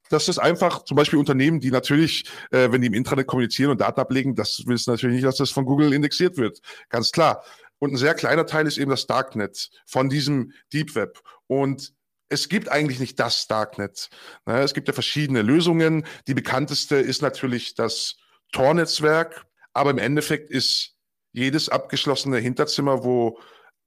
das 0.09 0.27
ist 0.27 0.39
einfach 0.39 0.83
zum 0.83 0.97
Beispiel 0.97 1.19
Unternehmen, 1.19 1.59
die 1.59 1.71
natürlich, 1.71 2.25
äh, 2.51 2.71
wenn 2.71 2.81
die 2.81 2.87
im 2.87 2.93
Intranet 2.93 3.27
kommunizieren 3.27 3.71
und 3.71 3.81
Daten 3.81 3.99
ablegen, 3.99 4.35
das 4.35 4.63
wissen 4.65 4.91
natürlich 4.91 5.15
nicht, 5.15 5.25
dass 5.25 5.37
das 5.37 5.51
von 5.51 5.65
Google 5.65 5.93
indexiert 5.93 6.37
wird. 6.37 6.59
Ganz 6.89 7.11
klar. 7.11 7.43
Und 7.77 7.93
ein 7.93 7.97
sehr 7.97 8.13
kleiner 8.13 8.45
Teil 8.45 8.67
ist 8.67 8.77
eben 8.77 8.91
das 8.91 9.07
Darknet 9.07 9.69
von 9.85 10.09
diesem 10.09 10.51
Deep 10.73 10.95
Web. 10.95 11.21
Und 11.47 11.93
es 12.27 12.49
gibt 12.49 12.69
eigentlich 12.69 12.99
nicht 12.99 13.19
das 13.19 13.47
Darknet. 13.47 14.09
Ne, 14.45 14.61
es 14.61 14.73
gibt 14.73 14.87
ja 14.87 14.93
verschiedene 14.93 15.41
Lösungen. 15.41 16.05
Die 16.27 16.33
bekannteste 16.33 16.95
ist 16.95 17.21
natürlich 17.21 17.75
das 17.75 18.17
Tor-Netzwerk. 18.51 19.45
Aber 19.73 19.91
im 19.91 19.97
Endeffekt 19.97 20.49
ist 20.49 20.95
jedes 21.31 21.69
abgeschlossene 21.69 22.37
Hinterzimmer, 22.37 23.03
wo 23.03 23.39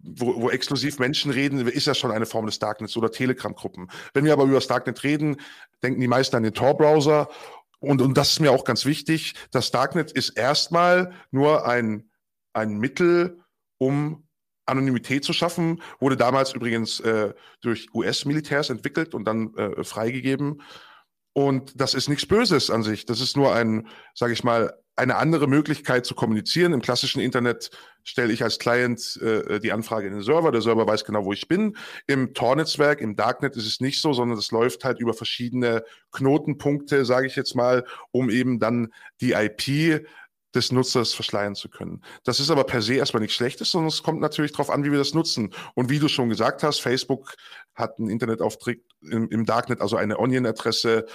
wo, 0.02 0.42
wo 0.42 0.50
exklusiv 0.50 0.98
Menschen 0.98 1.30
reden, 1.30 1.66
ist 1.66 1.86
ja 1.86 1.94
schon 1.94 2.10
eine 2.10 2.26
Form 2.26 2.46
des 2.46 2.58
Darknets 2.58 2.96
oder 2.96 3.10
Telegram-Gruppen. 3.10 3.88
Wenn 4.14 4.24
wir 4.24 4.32
aber 4.32 4.44
über 4.44 4.54
das 4.54 4.66
Darknet 4.66 5.02
reden, 5.04 5.36
denken 5.82 6.00
die 6.00 6.08
meisten 6.08 6.36
an 6.36 6.42
den 6.42 6.54
Tor-Browser. 6.54 7.28
Und, 7.78 8.02
und 8.02 8.16
das 8.16 8.30
ist 8.30 8.40
mir 8.40 8.52
auch 8.52 8.64
ganz 8.64 8.84
wichtig. 8.84 9.34
Das 9.50 9.70
Darknet 9.70 10.12
ist 10.12 10.30
erstmal 10.30 11.12
nur 11.30 11.66
ein, 11.66 12.10
ein 12.52 12.78
Mittel, 12.78 13.40
um 13.78 14.26
Anonymität 14.66 15.24
zu 15.24 15.32
schaffen, 15.32 15.82
wurde 15.98 16.16
damals 16.16 16.54
übrigens 16.54 17.00
äh, 17.00 17.34
durch 17.60 17.92
US-Militärs 17.94 18.70
entwickelt 18.70 19.14
und 19.14 19.24
dann 19.24 19.54
äh, 19.56 19.82
freigegeben. 19.82 20.62
Und 21.32 21.80
das 21.80 21.94
ist 21.94 22.08
nichts 22.08 22.26
Böses 22.26 22.70
an 22.70 22.82
sich. 22.82 23.06
Das 23.06 23.20
ist 23.20 23.36
nur 23.36 23.54
ein, 23.54 23.88
sage 24.14 24.32
ich 24.32 24.44
mal, 24.44 24.81
eine 24.96 25.16
andere 25.16 25.46
Möglichkeit 25.46 26.04
zu 26.04 26.14
kommunizieren. 26.14 26.72
Im 26.72 26.82
klassischen 26.82 27.20
Internet 27.20 27.70
stelle 28.04 28.32
ich 28.32 28.42
als 28.42 28.58
Client 28.58 29.18
äh, 29.22 29.58
die 29.58 29.72
Anfrage 29.72 30.06
in 30.06 30.12
den 30.12 30.22
Server. 30.22 30.52
Der 30.52 30.60
Server 30.60 30.86
weiß 30.86 31.04
genau, 31.04 31.24
wo 31.24 31.32
ich 31.32 31.48
bin. 31.48 31.76
Im 32.06 32.34
Tor-Netzwerk, 32.34 33.00
im 33.00 33.16
Darknet 33.16 33.56
ist 33.56 33.66
es 33.66 33.80
nicht 33.80 34.00
so, 34.00 34.12
sondern 34.12 34.38
es 34.38 34.50
läuft 34.50 34.84
halt 34.84 35.00
über 35.00 35.14
verschiedene 35.14 35.82
Knotenpunkte, 36.12 37.04
sage 37.04 37.26
ich 37.26 37.36
jetzt 37.36 37.54
mal, 37.54 37.84
um 38.10 38.28
eben 38.28 38.58
dann 38.58 38.92
die 39.20 39.32
IP 39.32 40.06
des 40.54 40.70
Nutzers 40.72 41.14
verschleiern 41.14 41.54
zu 41.54 41.68
können. 41.68 42.02
Das 42.24 42.40
ist 42.40 42.50
aber 42.50 42.64
per 42.64 42.82
se 42.82 42.94
erstmal 42.94 43.22
nichts 43.22 43.36
Schlechtes, 43.36 43.70
sondern 43.70 43.88
es 43.88 44.02
kommt 44.02 44.20
natürlich 44.20 44.52
darauf 44.52 44.70
an, 44.70 44.84
wie 44.84 44.90
wir 44.90 44.98
das 44.98 45.14
nutzen. 45.14 45.54
Und 45.74 45.88
wie 45.88 45.98
du 45.98 46.08
schon 46.08 46.28
gesagt 46.28 46.62
hast, 46.62 46.80
Facebook 46.80 47.34
hat 47.74 47.98
einen 47.98 48.10
Internetauftritt 48.10 48.82
im, 49.00 49.28
im 49.30 49.46
Darknet, 49.46 49.80
also 49.80 49.96
eine 49.96 50.18
Onion-Adresse, 50.18 51.06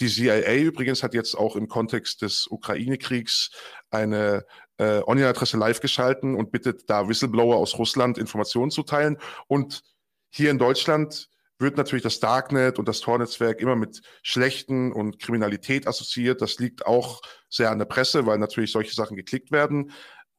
die 0.00 0.08
CIA 0.08 0.56
übrigens 0.56 1.02
hat 1.02 1.14
jetzt 1.14 1.34
auch 1.36 1.56
im 1.56 1.68
Kontext 1.68 2.22
des 2.22 2.46
Ukraine-Kriegs 2.48 3.50
eine 3.90 4.44
äh, 4.78 5.00
Onion-Adresse 5.04 5.56
live 5.56 5.80
geschalten 5.80 6.34
und 6.34 6.50
bittet 6.50 6.90
da 6.90 7.08
Whistleblower 7.08 7.56
aus 7.56 7.78
Russland 7.78 8.18
Informationen 8.18 8.70
zu 8.70 8.82
teilen. 8.82 9.18
Und 9.46 9.82
hier 10.30 10.50
in 10.50 10.58
Deutschland 10.58 11.28
wird 11.58 11.76
natürlich 11.76 12.02
das 12.02 12.18
Darknet 12.18 12.78
und 12.78 12.88
das 12.88 13.00
Tor-Netzwerk 13.00 13.60
immer 13.60 13.76
mit 13.76 14.02
Schlechten 14.22 14.92
und 14.92 15.20
Kriminalität 15.20 15.86
assoziiert. 15.86 16.42
Das 16.42 16.58
liegt 16.58 16.86
auch 16.86 17.20
sehr 17.48 17.70
an 17.70 17.78
der 17.78 17.84
Presse, 17.84 18.26
weil 18.26 18.38
natürlich 18.38 18.72
solche 18.72 18.94
Sachen 18.94 19.16
geklickt 19.16 19.52
werden. 19.52 19.92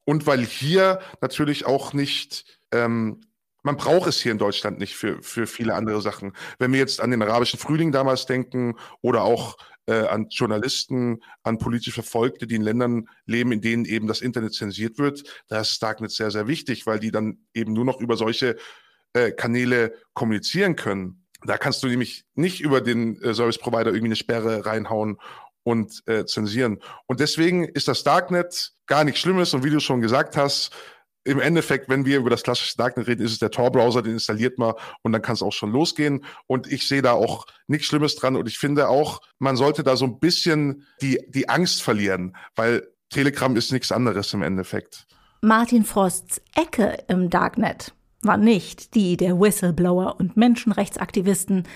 Und 0.03 0.27
weil 0.27 0.45
hier 0.45 1.00
natürlich 1.21 1.65
auch 1.65 1.93
nicht 1.93 2.59
ähm, 2.71 3.21
man 3.65 3.77
braucht 3.77 4.07
es 4.07 4.22
hier 4.22 4.31
in 4.31 4.38
Deutschland 4.38 4.77
nicht 4.77 4.95
für, 4.95 5.22
für 5.24 5.48
viele 5.48 5.74
andere 5.74 6.00
Sachen. 6.00 6.34
Wenn 6.60 6.72
wir 6.72 6.77
jetzt 6.77 7.01
an 7.01 7.09
den 7.09 7.22
arabischen 7.24 7.59
Frühling 7.59 7.92
damals 7.92 8.27
denken 8.27 8.75
oder 9.01 9.24
auch 9.24 9.57
äh, 9.87 10.05
an 10.05 10.27
Journalisten, 10.29 11.24
an 11.42 11.57
politisch 11.57 11.96
Verfolgte, 11.96 12.46
die 12.46 12.55
in 12.55 12.61
Ländern 12.61 13.09
leben, 13.25 13.51
in 13.51 13.61
denen 13.61 13.85
eben 13.85 14.05
das 14.07 14.22
Internet 14.22 14.53
zensiert 14.53 15.00
wird, 15.00 15.24
da 15.48 15.61
ist 15.61 15.81
Darknet 15.81 16.11
sehr, 16.11 16.29
sehr 16.29 16.48
wichtig, 16.48 16.85
weil 16.85 17.00
die 17.00 17.09
dann 17.09 17.40
eben 17.55 17.74
nur 17.74 17.85
noch 17.85 18.00
über 18.00 18.18
solche 18.18 18.55
äh, 19.13 19.31
Kanäle 19.31 19.96
kommunizieren 20.13 20.75
können. 20.75 21.25
Da 21.44 21.57
kannst 21.57 21.81
du 21.81 21.87
nämlich 21.87 22.24
nicht 22.35 22.61
über 22.61 22.81
den 22.81 23.20
äh, 23.24 23.33
Service 23.33 23.57
Provider 23.57 23.87
irgendwie 23.87 24.05
eine 24.05 24.16
Sperre 24.16 24.68
reinhauen 24.68 25.18
und 25.63 26.03
äh, 26.05 26.25
zensieren. 26.25 26.79
Und 27.07 27.20
deswegen 27.20 27.66
ist 27.66 27.87
das 27.87 28.03
Darknet 28.03 28.74
gar 28.85 29.03
nichts 29.03 29.22
Schlimmes 29.22 29.55
und 29.55 29.63
wie 29.63 29.72
du 29.72 29.79
schon 29.79 30.01
gesagt 30.01 30.37
hast, 30.37 30.72
im 31.25 31.40
Endeffekt, 31.40 31.90
wenn 31.90 32.05
wir 32.05 32.18
über 32.18 32.29
das 32.29 32.44
klassische 32.44 32.77
Darknet 32.77 33.07
reden, 33.07 33.25
ist 33.25 33.33
es 33.33 33.40
der 33.40 33.50
Tor-Browser, 33.51 34.03
den 34.03 34.14
installiert 34.14 34.59
man 34.59 34.75
und 35.01 35.11
dann 35.11 35.22
kann 35.22 35.33
es 35.33 35.42
auch 35.42 35.51
schon 35.51 35.72
losgehen. 35.72 36.24
Und 36.48 36.72
ich 36.72 36.88
sehe 36.88 37.01
da 37.01 37.14
auch 37.14 37.48
nichts 37.68 37.88
Schlimmes 37.88 38.16
dran. 38.16 38.35
Und 38.35 38.48
ich 38.48 38.59
finde 38.59 38.88
auch, 38.90 39.22
man 39.40 39.57
sollte 39.57 39.83
da 39.83 39.98
so 39.98 40.05
ein 40.05 40.20
bisschen 40.20 40.85
die, 41.01 41.20
die 41.27 41.50
Angst 41.50 41.81
verlieren, 41.81 42.35
weil 42.55 42.88
Telegram 43.09 43.55
ist 43.55 43.72
nichts 43.72 43.92
anderes 43.92 44.33
im 44.33 44.44
Endeffekt. 44.44 45.07
Martin 45.42 45.83
Frosts 45.83 46.42
Ecke 46.55 46.98
im 47.07 47.29
Darknet 47.29 47.94
war 48.22 48.38
nicht 48.38 48.94
die 48.94 49.18
der 49.18 49.40
Whistleblower 49.40 50.18
und 50.20 50.38
Menschenrechtsaktivisten, 50.38 51.68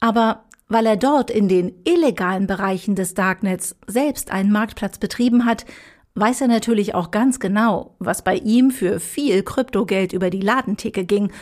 aber 0.00 0.44
weil 0.68 0.86
er 0.86 0.96
dort 0.96 1.30
in 1.30 1.48
den 1.48 1.72
illegalen 1.84 2.46
Bereichen 2.46 2.94
des 2.94 3.14
Darknets 3.14 3.76
selbst 3.86 4.30
einen 4.30 4.50
Marktplatz 4.50 4.98
betrieben 4.98 5.44
hat, 5.44 5.66
weiß 6.14 6.42
er 6.42 6.48
natürlich 6.48 6.94
auch 6.94 7.10
ganz 7.10 7.40
genau, 7.40 7.96
was 7.98 8.22
bei 8.22 8.36
ihm 8.36 8.70
für 8.70 9.00
viel 9.00 9.42
Kryptogeld 9.42 10.12
über 10.12 10.30
die 10.30 10.40
Ladentheke 10.40 11.04
ging 11.04 11.32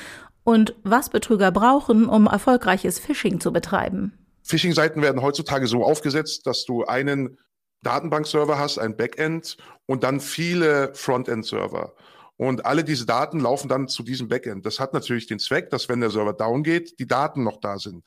und 0.44 0.74
was 0.84 1.10
Betrüger 1.10 1.50
brauchen, 1.50 2.06
um 2.08 2.26
erfolgreiches 2.26 2.98
Phishing 2.98 3.40
zu 3.40 3.52
betreiben. 3.52 4.12
Phishing-Seiten 4.42 5.02
werden 5.02 5.22
heutzutage 5.22 5.66
so 5.66 5.84
aufgesetzt, 5.84 6.46
dass 6.46 6.64
du 6.64 6.84
einen 6.84 7.38
Datenbankserver 7.82 8.58
hast, 8.58 8.78
ein 8.78 8.96
Backend 8.96 9.56
und 9.86 10.02
dann 10.02 10.20
viele 10.20 10.94
Frontend-Server. 10.94 11.94
Und 12.36 12.64
alle 12.64 12.84
diese 12.84 13.04
Daten 13.04 13.38
laufen 13.38 13.68
dann 13.68 13.86
zu 13.86 14.02
diesem 14.02 14.28
Backend. 14.28 14.64
Das 14.64 14.80
hat 14.80 14.94
natürlich 14.94 15.26
den 15.26 15.38
Zweck, 15.38 15.68
dass 15.68 15.90
wenn 15.90 16.00
der 16.00 16.10
Server 16.10 16.32
down 16.32 16.62
geht, 16.62 16.98
die 16.98 17.06
Daten 17.06 17.44
noch 17.44 17.60
da 17.60 17.78
sind. 17.78 18.02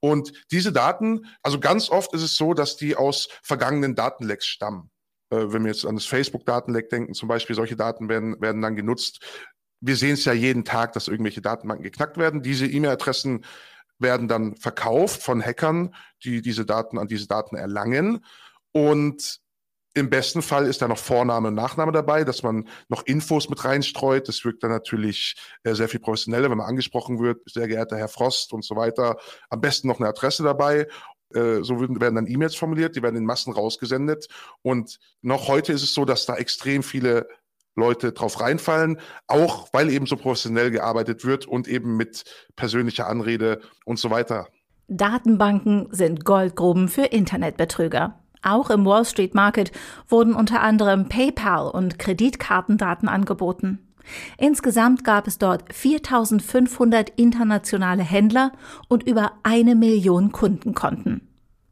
Und 0.00 0.32
diese 0.50 0.72
Daten, 0.72 1.24
also 1.42 1.58
ganz 1.58 1.88
oft 1.88 2.12
ist 2.12 2.22
es 2.22 2.36
so, 2.36 2.52
dass 2.52 2.76
die 2.76 2.96
aus 2.96 3.28
vergangenen 3.42 3.94
Datenlecks 3.94 4.46
stammen 4.46 4.90
äh, 5.30 5.52
wenn 5.52 5.64
wir 5.64 5.72
jetzt 5.72 5.86
an 5.86 5.94
das 5.94 6.06
Facebook-Datenleck 6.06 6.88
denken, 6.90 7.14
zum 7.14 7.28
Beispiel, 7.28 7.56
solche 7.56 7.76
Daten 7.76 8.08
werden, 8.08 8.40
werden 8.40 8.62
dann 8.62 8.76
genutzt. 8.76 9.24
Wir 9.80 9.96
sehen 9.96 10.14
es 10.14 10.24
ja 10.24 10.32
jeden 10.32 10.64
Tag, 10.64 10.92
dass 10.92 11.08
irgendwelche 11.08 11.42
Datenbanken 11.42 11.84
geknackt 11.84 12.16
werden. 12.16 12.42
Diese 12.42 12.66
E-Mail-Adressen 12.66 13.44
werden 13.98 14.28
dann 14.28 14.56
verkauft 14.56 15.22
von 15.22 15.44
Hackern, 15.44 15.94
die 16.24 16.42
diese 16.42 16.64
Daten 16.64 16.98
an 16.98 17.08
diese 17.08 17.28
Daten 17.28 17.56
erlangen. 17.56 18.24
Und 18.72 19.40
im 19.94 20.10
besten 20.10 20.42
Fall 20.42 20.66
ist 20.66 20.80
da 20.82 20.88
noch 20.88 20.98
Vorname 20.98 21.48
und 21.48 21.54
Nachname 21.54 21.92
dabei, 21.92 22.22
dass 22.24 22.42
man 22.42 22.68
noch 22.88 23.04
Infos 23.06 23.48
mit 23.48 23.64
reinstreut. 23.64 24.28
Das 24.28 24.44
wirkt 24.44 24.62
dann 24.62 24.70
natürlich 24.70 25.36
äh, 25.64 25.74
sehr 25.74 25.88
viel 25.88 26.00
professioneller, 26.00 26.50
wenn 26.50 26.58
man 26.58 26.68
angesprochen 26.68 27.18
wird, 27.18 27.40
sehr 27.50 27.66
geehrter 27.66 27.96
Herr 27.96 28.08
Frost 28.08 28.52
und 28.52 28.64
so 28.64 28.76
weiter. 28.76 29.16
Am 29.50 29.60
besten 29.60 29.88
noch 29.88 29.98
eine 29.98 30.08
Adresse 30.08 30.42
dabei 30.44 30.86
äh, 31.34 31.62
so 31.62 31.80
werden 31.80 32.14
dann 32.14 32.26
E-Mails 32.26 32.54
formuliert, 32.54 32.96
die 32.96 33.02
werden 33.02 33.16
in 33.16 33.24
Massen 33.24 33.52
rausgesendet. 33.52 34.28
Und 34.62 34.98
noch 35.22 35.48
heute 35.48 35.72
ist 35.72 35.82
es 35.82 35.94
so, 35.94 36.04
dass 36.04 36.26
da 36.26 36.36
extrem 36.36 36.82
viele 36.82 37.28
Leute 37.74 38.12
drauf 38.12 38.40
reinfallen, 38.40 39.00
auch 39.26 39.68
weil 39.72 39.90
eben 39.90 40.06
so 40.06 40.16
professionell 40.16 40.70
gearbeitet 40.70 41.24
wird 41.24 41.46
und 41.46 41.68
eben 41.68 41.96
mit 41.96 42.24
persönlicher 42.56 43.06
Anrede 43.06 43.60
und 43.84 43.98
so 43.98 44.10
weiter. 44.10 44.48
Datenbanken 44.88 45.88
sind 45.90 46.24
Goldgruben 46.24 46.88
für 46.88 47.04
Internetbetrüger. 47.04 48.18
Auch 48.42 48.70
im 48.70 48.84
Wall 48.84 49.04
Street 49.04 49.34
Market 49.34 49.72
wurden 50.08 50.34
unter 50.34 50.60
anderem 50.60 51.08
PayPal 51.08 51.70
und 51.70 51.98
Kreditkartendaten 51.98 53.08
angeboten. 53.08 53.87
Insgesamt 54.36 55.04
gab 55.04 55.26
es 55.26 55.38
dort 55.38 55.72
4500 55.72 57.10
internationale 57.10 58.02
Händler 58.02 58.52
und 58.88 59.02
über 59.02 59.32
eine 59.42 59.74
Million 59.74 60.32
Kundenkonten. 60.32 61.22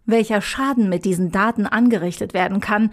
Welcher 0.05 0.40
Schaden 0.40 0.88
mit 0.88 1.05
diesen 1.05 1.33
Daten 1.33 1.66
angerichtet 1.66 2.33
werden 2.33 2.61
kann, 2.61 2.92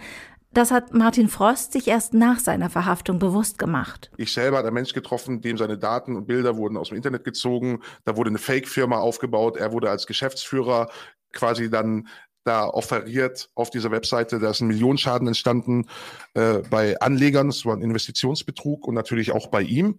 das 0.54 0.70
hat 0.70 0.94
Martin 0.94 1.28
Frost 1.28 1.72
sich 1.72 1.88
erst 1.88 2.14
nach 2.14 2.38
seiner 2.38 2.70
Verhaftung 2.70 3.18
bewusst 3.18 3.58
gemacht. 3.58 4.12
Ich 4.16 4.32
selber 4.32 4.58
habe 4.58 4.68
einen 4.68 4.74
Mensch 4.74 4.92
getroffen, 4.92 5.40
dem 5.40 5.58
seine 5.58 5.78
Daten 5.78 6.14
und 6.14 6.26
Bilder 6.26 6.56
wurden 6.56 6.76
aus 6.76 6.90
dem 6.90 6.96
Internet 6.96 7.24
gezogen. 7.24 7.80
Da 8.04 8.16
wurde 8.16 8.30
eine 8.30 8.38
Fake-Firma 8.38 8.98
aufgebaut. 8.98 9.56
Er 9.56 9.72
wurde 9.72 9.90
als 9.90 10.06
Geschäftsführer 10.06 10.90
quasi 11.32 11.68
dann 11.68 12.06
da 12.44 12.68
offeriert 12.68 13.50
auf 13.54 13.70
dieser 13.70 13.90
Webseite. 13.90 14.38
Da 14.38 14.50
ist 14.50 14.60
ein 14.60 14.68
Millionenschaden 14.68 15.26
entstanden 15.26 15.88
äh, 16.34 16.58
bei 16.70 17.00
Anlegern. 17.00 17.48
Es 17.48 17.64
war 17.64 17.74
ein 17.74 17.82
Investitionsbetrug 17.82 18.86
und 18.86 18.94
natürlich 18.94 19.32
auch 19.32 19.48
bei 19.48 19.62
ihm. 19.62 19.98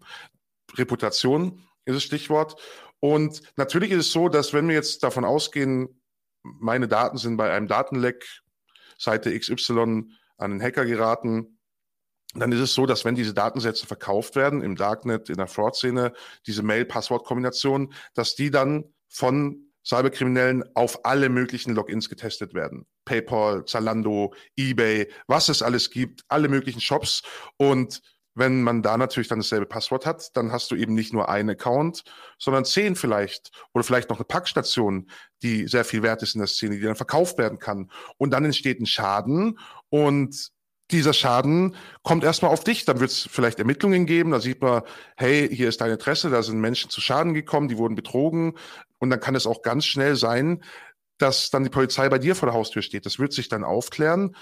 Reputation 0.76 1.64
ist 1.86 1.96
das 1.96 2.04
Stichwort. 2.04 2.56
Und 3.00 3.42
natürlich 3.58 3.92
ist 3.92 4.08
es 4.08 4.12
so, 4.12 4.30
dass 4.30 4.54
wenn 4.54 4.68
wir 4.68 4.76
jetzt 4.76 5.04
davon 5.04 5.26
ausgehen, 5.26 6.02
meine 6.44 6.88
Daten 6.88 7.18
sind 7.18 7.38
bei 7.38 7.52
einem 7.52 7.68
Datenleck 7.68 8.24
Seite 8.98 9.38
XY 9.38 10.06
an 10.38 10.52
den 10.52 10.62
Hacker 10.62 10.86
geraten, 10.86 11.60
dann 12.36 12.52
ist 12.52 12.60
es 12.60 12.74
so, 12.74 12.86
dass 12.86 13.06
wenn 13.06 13.16
diese 13.16 13.34
Datensätze 13.34 13.88
verkauft 13.88 14.36
werden 14.36 14.62
im 14.62 14.76
Darknet, 14.76 15.30
in 15.30 15.38
der 15.38 15.48
Fraud-Szene, 15.48 16.14
diese 16.46 16.64
Mail-Passwort-Kombination, 16.64 17.94
dass 18.14 18.36
die 18.36 18.52
dann 18.52 18.94
von 19.08 19.65
Cyberkriminellen 19.86 20.64
auf 20.74 21.06
alle 21.06 21.30
möglichen 21.30 21.76
Logins 21.76 22.10
getestet 22.10 22.54
werden. 22.54 22.86
PayPal, 23.06 23.66
Zalando, 23.66 24.34
eBay, 24.58 25.08
was 25.28 25.50
es 25.50 25.62
alles 25.62 25.92
gibt, 25.92 26.24
alle 26.28 26.48
möglichen 26.48 26.82
Shops. 26.82 27.22
Und 27.58 28.02
wenn 28.36 28.64
man 28.64 28.82
da 28.82 28.98
natürlich 28.98 29.30
dann 29.30 29.40
dasselbe 29.40 29.66
Passwort 29.66 30.06
hat, 30.06 30.36
dann 30.36 30.52
hast 30.52 30.70
du 30.70 30.76
eben 30.76 30.94
nicht 30.94 31.14
nur 31.14 31.30
einen 31.30 31.52
Account, 31.52 32.04
sondern 32.38 32.66
zehn 32.66 32.96
vielleicht 32.96 33.52
oder 33.74 33.84
vielleicht 33.84 34.10
noch 34.10 34.18
eine 34.18 34.26
Packstation, 34.26 35.10
die 35.42 35.68
sehr 35.68 35.86
viel 35.86 36.04
wert 36.04 36.22
ist 36.22 36.36
in 36.36 36.40
der 36.40 36.48
Szene, 36.48 36.76
die 36.76 36.82
dann 36.82 36.98
verkauft 36.98 37.38
werden 37.38 37.60
kann. 37.60 37.90
Und 38.18 38.32
dann 38.32 38.44
entsteht 38.44 38.82
ein 38.82 38.86
Schaden 38.86 39.58
und 39.90 40.52
dieser 40.92 41.14
Schaden 41.14 41.76
kommt 42.04 42.24
erstmal 42.24 42.52
auf 42.52 42.64
dich. 42.64 42.86
Dann 42.86 43.00
wird 43.00 43.12
es 43.12 43.28
vielleicht 43.32 43.60
Ermittlungen 43.60 44.06
geben. 44.06 44.32
Da 44.32 44.40
sieht 44.40 44.62
man, 44.62 44.84
hey, 45.18 45.50
hier 45.52 45.70
ist 45.70 45.82
dein 45.82 45.92
Interesse, 45.92 46.30
da 46.30 46.44
sind 46.44 46.60
Menschen 46.60 46.90
zu 46.90 47.02
Schaden 47.02 47.34
gekommen, 47.34 47.68
die 47.68 47.78
wurden 47.78 47.96
betrogen. 47.96 48.58
Und 49.00 49.10
dann 49.10 49.20
kann 49.20 49.36
es 49.36 49.48
auch 49.48 49.62
ganz 49.62 49.86
schnell 49.86 50.16
sein, 50.16 50.64
dass 51.18 51.50
dann 51.50 51.64
die 51.64 51.70
Polizei 51.70 52.10
bei 52.10 52.20
dir 52.20 52.36
vor 52.36 52.48
der 52.48 52.56
Haustür 52.56 52.82
steht. 52.82 53.06
Das 53.06 53.20
wird 53.20 53.34
sich 53.34 53.50
dann 53.50 53.64
aufklären. 53.64 54.36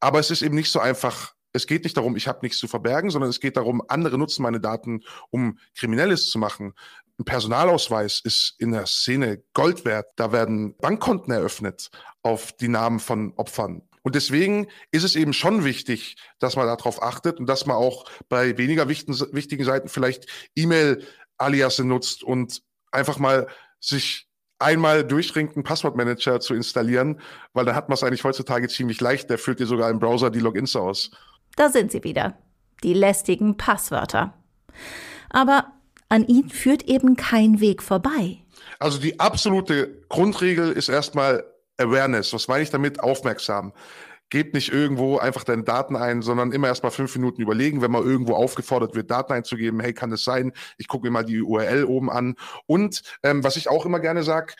Aber 0.00 0.20
es 0.20 0.30
ist 0.30 0.42
eben 0.42 0.54
nicht 0.54 0.70
so 0.70 0.80
einfach. 0.80 1.32
Es 1.52 1.66
geht 1.66 1.84
nicht 1.84 1.96
darum, 1.96 2.16
ich 2.16 2.26
habe 2.26 2.40
nichts 2.42 2.58
zu 2.58 2.66
verbergen, 2.66 3.10
sondern 3.10 3.30
es 3.30 3.38
geht 3.38 3.56
darum, 3.56 3.80
andere 3.86 4.18
nutzen 4.18 4.42
meine 4.42 4.60
Daten, 4.60 5.02
um 5.30 5.58
Kriminelles 5.76 6.28
zu 6.28 6.38
machen. 6.38 6.74
Ein 7.18 7.24
Personalausweis 7.24 8.20
ist 8.24 8.56
in 8.58 8.72
der 8.72 8.86
Szene 8.86 9.42
Gold 9.54 9.84
wert. 9.84 10.06
Da 10.16 10.32
werden 10.32 10.76
Bankkonten 10.78 11.32
eröffnet 11.32 11.90
auf 12.22 12.52
die 12.52 12.68
Namen 12.68 12.98
von 12.98 13.32
Opfern. 13.36 13.88
Und 14.04 14.14
deswegen 14.14 14.68
ist 14.90 15.02
es 15.02 15.16
eben 15.16 15.32
schon 15.32 15.64
wichtig, 15.64 16.16
dass 16.38 16.56
man 16.56 16.66
darauf 16.66 17.02
achtet 17.02 17.40
und 17.40 17.46
dass 17.46 17.64
man 17.64 17.76
auch 17.76 18.04
bei 18.28 18.58
weniger 18.58 18.86
wichtigen, 18.86 19.18
wichtigen 19.32 19.64
Seiten 19.64 19.88
vielleicht 19.88 20.26
E-Mail-Aliasse 20.54 21.84
nutzt 21.84 22.22
und 22.22 22.62
einfach 22.92 23.18
mal 23.18 23.48
sich 23.80 24.28
einmal 24.58 25.04
durchringt, 25.04 25.56
einen 25.56 25.64
Passwortmanager 25.64 26.38
zu 26.40 26.54
installieren, 26.54 27.18
weil 27.54 27.64
dann 27.64 27.74
hat 27.74 27.88
man 27.88 27.94
es 27.94 28.02
eigentlich 28.02 28.24
heutzutage 28.24 28.68
ziemlich 28.68 29.00
leicht. 29.00 29.30
Der 29.30 29.38
füllt 29.38 29.58
dir 29.58 29.66
sogar 29.66 29.90
im 29.90 29.98
Browser 29.98 30.30
die 30.30 30.40
Logins 30.40 30.76
aus. 30.76 31.10
Da 31.56 31.70
sind 31.70 31.90
sie 31.90 32.04
wieder. 32.04 32.36
Die 32.82 32.94
lästigen 32.94 33.56
Passwörter. 33.56 34.34
Aber 35.30 35.72
an 36.10 36.26
ihnen 36.26 36.50
führt 36.50 36.82
eben 36.82 37.16
kein 37.16 37.60
Weg 37.60 37.82
vorbei. 37.82 38.42
Also 38.78 38.98
die 38.98 39.18
absolute 39.18 40.02
Grundregel 40.10 40.72
ist 40.72 40.90
erstmal 40.90 41.42
Awareness. 41.78 42.32
Was 42.32 42.48
meine 42.48 42.62
ich 42.62 42.70
damit? 42.70 43.00
Aufmerksam. 43.00 43.72
Gebt 44.30 44.54
nicht 44.54 44.72
irgendwo 44.72 45.18
einfach 45.18 45.44
deine 45.44 45.64
Daten 45.64 45.96
ein, 45.96 46.22
sondern 46.22 46.52
immer 46.52 46.68
erst 46.68 46.82
mal 46.82 46.90
fünf 46.90 47.14
Minuten 47.14 47.42
überlegen, 47.42 47.82
wenn 47.82 47.90
man 47.90 48.04
irgendwo 48.04 48.34
aufgefordert 48.34 48.94
wird, 48.94 49.10
Daten 49.10 49.32
einzugeben. 49.32 49.80
Hey, 49.80 49.92
kann 49.92 50.10
das 50.10 50.24
sein? 50.24 50.52
Ich 50.78 50.88
gucke 50.88 51.06
mir 51.06 51.10
mal 51.10 51.24
die 51.24 51.42
URL 51.42 51.84
oben 51.84 52.10
an. 52.10 52.34
Und 52.66 53.02
ähm, 53.22 53.44
was 53.44 53.56
ich 53.56 53.68
auch 53.68 53.86
immer 53.86 54.00
gerne 54.00 54.22
sage, 54.22 54.54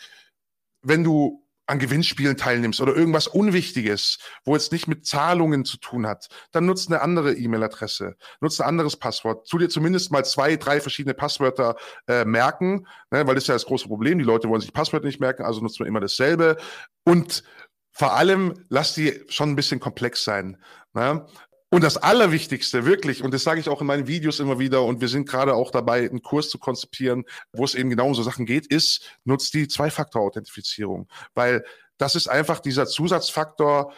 wenn 0.83 1.03
du 1.03 1.44
an 1.67 1.79
Gewinnspielen 1.79 2.37
teilnimmst 2.37 2.81
oder 2.81 2.95
irgendwas 2.95 3.27
Unwichtiges, 3.27 4.19
wo 4.45 4.55
jetzt 4.55 4.73
nicht 4.73 4.87
mit 4.87 5.07
Zahlungen 5.07 5.65
zu 5.65 5.79
tun 5.79 6.07
hat, 6.07 6.29
dann 6.53 6.67
nutzt 6.67 6.89
eine 6.91 7.01
andere 7.01 7.35
E-Mail-Adresse, 7.35 8.17
nutzt 8.41 8.61
ein 8.61 8.69
anderes 8.69 8.97
Passwort. 8.97 9.49
Tu 9.49 9.59
dir 9.59 9.69
zumindest 9.69 10.13
mal 10.13 10.25
zwei, 10.25 10.57
drei 10.57 10.81
verschiedene 10.81 11.15
Passwörter 11.15 11.77
äh, 12.07 12.25
merken, 12.25 12.87
ne, 13.11 13.27
weil 13.27 13.35
das 13.35 13.45
ist 13.45 13.49
ja 13.49 13.55
das 13.55 13.67
große 13.67 13.89
Problem. 13.89 14.19
Die 14.19 14.25
Leute 14.25 14.49
wollen 14.49 14.61
sich 14.61 14.73
Passwörter 14.73 15.07
nicht 15.07 15.21
merken, 15.21 15.45
also 15.45 15.61
nutzt 15.61 15.81
man 15.81 15.89
immer 15.89 16.01
dasselbe. 16.01 16.57
Und 17.05 17.45
vor 17.93 18.15
allem 18.15 18.55
lass 18.69 18.95
die 18.95 19.23
schon 19.29 19.51
ein 19.51 19.57
bisschen 19.57 19.81
komplex 19.81 20.25
sein. 20.25 20.61
Ne? 20.93 21.27
Und 21.75 21.83
das 21.83 21.97
Allerwichtigste, 21.97 22.87
wirklich, 22.87 23.25
und 23.25 23.35
das 23.35 23.43
sage 23.43 23.59
ich 23.59 23.69
auch 23.69 23.81
in 23.81 23.89
meinen 23.89 24.07
Videos 24.07 24.39
immer 24.39 24.61
wieder, 24.61 24.85
und 24.85 25.01
wir 25.01 25.09
sind 25.09 25.29
gerade 25.29 25.55
auch 25.55 25.73
dabei, 25.73 26.09
einen 26.09 26.23
Kurs 26.23 26.49
zu 26.49 26.61
konzipieren, 26.61 27.25
wo 27.53 27.65
es 27.65 27.75
eben 27.75 27.91
genau 27.91 28.07
um 28.07 28.15
so 28.15 28.23
Sachen 28.23 28.47
geht, 28.47 28.69
ist, 28.69 29.19
nutzt 29.25 29.55
die 29.55 29.67
Zwei-Faktor-Authentifizierung. 29.67 31.09
Weil 31.35 31.65
das 31.99 32.15
ist 32.15 32.29
einfach 32.29 32.61
dieser 32.61 32.87
Zusatzfaktor, 32.87 33.93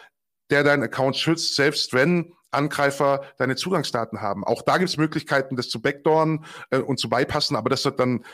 der 0.49 0.63
deinen 0.63 0.81
Account 0.81 1.17
schützt, 1.17 1.53
selbst 1.53 1.93
wenn 1.93 2.33
Angreifer 2.49 3.21
deine 3.37 3.55
Zugangsdaten 3.55 4.21
haben. 4.21 4.43
Auch 4.43 4.63
da 4.63 4.79
gibt 4.79 4.89
es 4.89 4.97
Möglichkeiten, 4.97 5.55
das 5.55 5.69
zu 5.69 5.79
backdooren 5.79 6.45
äh, 6.71 6.79
und 6.79 6.99
zu 6.99 7.09
bypassen, 7.09 7.55
aber 7.55 7.69
das 7.69 7.85
wird 7.85 7.99
dann 7.99 8.25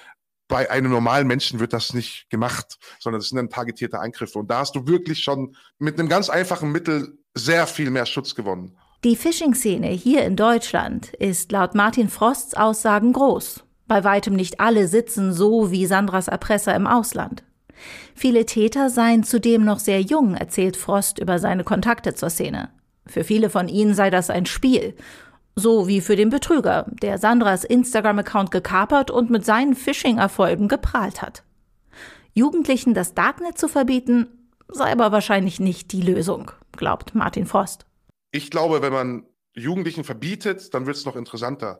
bei 0.47 0.71
einem 0.71 0.89
normalen 0.89 1.27
Menschen 1.27 1.59
wird 1.59 1.73
das 1.73 1.93
nicht 1.93 2.29
gemacht, 2.29 2.77
sondern 2.97 3.19
das 3.19 3.27
sind 3.27 3.35
dann 3.35 3.49
targetierte 3.49 3.99
Eingriffe. 3.99 4.39
Und 4.39 4.49
da 4.49 4.59
hast 4.59 4.73
du 4.75 4.87
wirklich 4.87 5.21
schon 5.21 5.57
mit 5.79 5.99
einem 5.99 6.07
ganz 6.07 6.29
einfachen 6.29 6.71
Mittel 6.71 7.17
sehr 7.33 7.67
viel 7.67 7.89
mehr 7.89 8.05
Schutz 8.05 8.35
gewonnen. 8.35 8.77
Die 9.03 9.17
Phishing-Szene 9.17 9.87
hier 9.87 10.23
in 10.23 10.37
Deutschland 10.37 11.13
ist 11.15 11.51
laut 11.51 11.75
Martin 11.75 12.07
Frosts 12.07 12.53
Aussagen 12.53 13.11
groß. 13.11 13.65
Bei 13.85 14.05
weitem 14.05 14.33
nicht 14.33 14.61
alle 14.61 14.87
sitzen 14.87 15.33
so 15.33 15.71
wie 15.71 15.85
Sandras 15.85 16.29
Erpresser 16.29 16.73
im 16.73 16.87
Ausland. 16.87 17.43
Viele 18.15 18.45
Täter 18.45 18.89
seien 18.89 19.25
zudem 19.25 19.65
noch 19.65 19.79
sehr 19.79 19.99
jung, 19.99 20.35
erzählt 20.35 20.77
Frost 20.77 21.19
über 21.19 21.37
seine 21.37 21.65
Kontakte 21.65 22.15
zur 22.15 22.29
Szene. 22.29 22.69
Für 23.05 23.25
viele 23.25 23.49
von 23.49 23.67
ihnen 23.67 23.93
sei 23.93 24.09
das 24.09 24.29
ein 24.29 24.45
Spiel. 24.45 24.95
So 25.53 25.89
wie 25.89 25.99
für 25.99 26.15
den 26.15 26.29
Betrüger, 26.29 26.85
der 27.01 27.17
Sandras 27.17 27.65
Instagram-Account 27.65 28.51
gekapert 28.51 29.11
und 29.11 29.29
mit 29.29 29.43
seinen 29.43 29.75
Phishing-Erfolgen 29.75 30.69
geprahlt 30.69 31.21
hat. 31.21 31.43
Jugendlichen 32.33 32.93
das 32.93 33.13
Darknet 33.13 33.57
zu 33.57 33.67
verbieten, 33.67 34.27
sei 34.69 34.93
aber 34.93 35.11
wahrscheinlich 35.11 35.59
nicht 35.59 35.91
die 35.91 36.01
Lösung, 36.01 36.51
glaubt 36.71 37.15
Martin 37.15 37.45
Frost. 37.45 37.85
Ich 38.33 38.49
glaube, 38.49 38.81
wenn 38.81 38.91
man 38.91 39.27
Jugendlichen 39.53 40.03
verbietet, 40.03 40.73
dann 40.73 40.87
wird 40.87 40.97
es 40.97 41.05
noch 41.05 41.15
interessanter. 41.15 41.79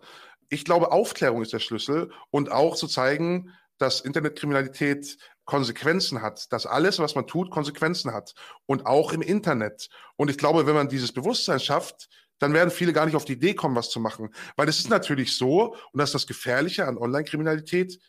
Ich 0.49 0.63
glaube, 0.63 0.91
Aufklärung 0.91 1.41
ist 1.41 1.51
der 1.51 1.59
Schlüssel 1.59 2.11
und 2.29 2.51
auch 2.51 2.75
zu 2.75 2.87
zeigen, 2.87 3.51
dass 3.79 4.01
Internetkriminalität 4.01 5.17
Konsequenzen 5.45 6.21
hat, 6.21 6.53
dass 6.53 6.67
alles, 6.67 6.99
was 6.99 7.15
man 7.15 7.25
tut, 7.25 7.49
Konsequenzen 7.49 8.13
hat 8.13 8.35
und 8.67 8.85
auch 8.85 9.13
im 9.13 9.23
Internet. 9.23 9.89
Und 10.15 10.29
ich 10.29 10.37
glaube, 10.37 10.67
wenn 10.67 10.75
man 10.75 10.89
dieses 10.89 11.11
Bewusstsein 11.11 11.59
schafft, 11.59 12.07
dann 12.37 12.53
werden 12.53 12.69
viele 12.69 12.93
gar 12.93 13.07
nicht 13.07 13.15
auf 13.15 13.25
die 13.25 13.33
Idee 13.33 13.55
kommen, 13.55 13.75
was 13.75 13.89
zu 13.89 13.99
machen. 13.99 14.29
Weil 14.55 14.69
es 14.69 14.77
ist 14.77 14.91
natürlich 14.91 15.35
so, 15.35 15.73
und 15.73 15.97
das 15.97 16.09
ist 16.09 16.15
das 16.15 16.27
Gefährliche 16.27 16.85
an 16.85 16.99
Online-Kriminalität, 16.99 17.99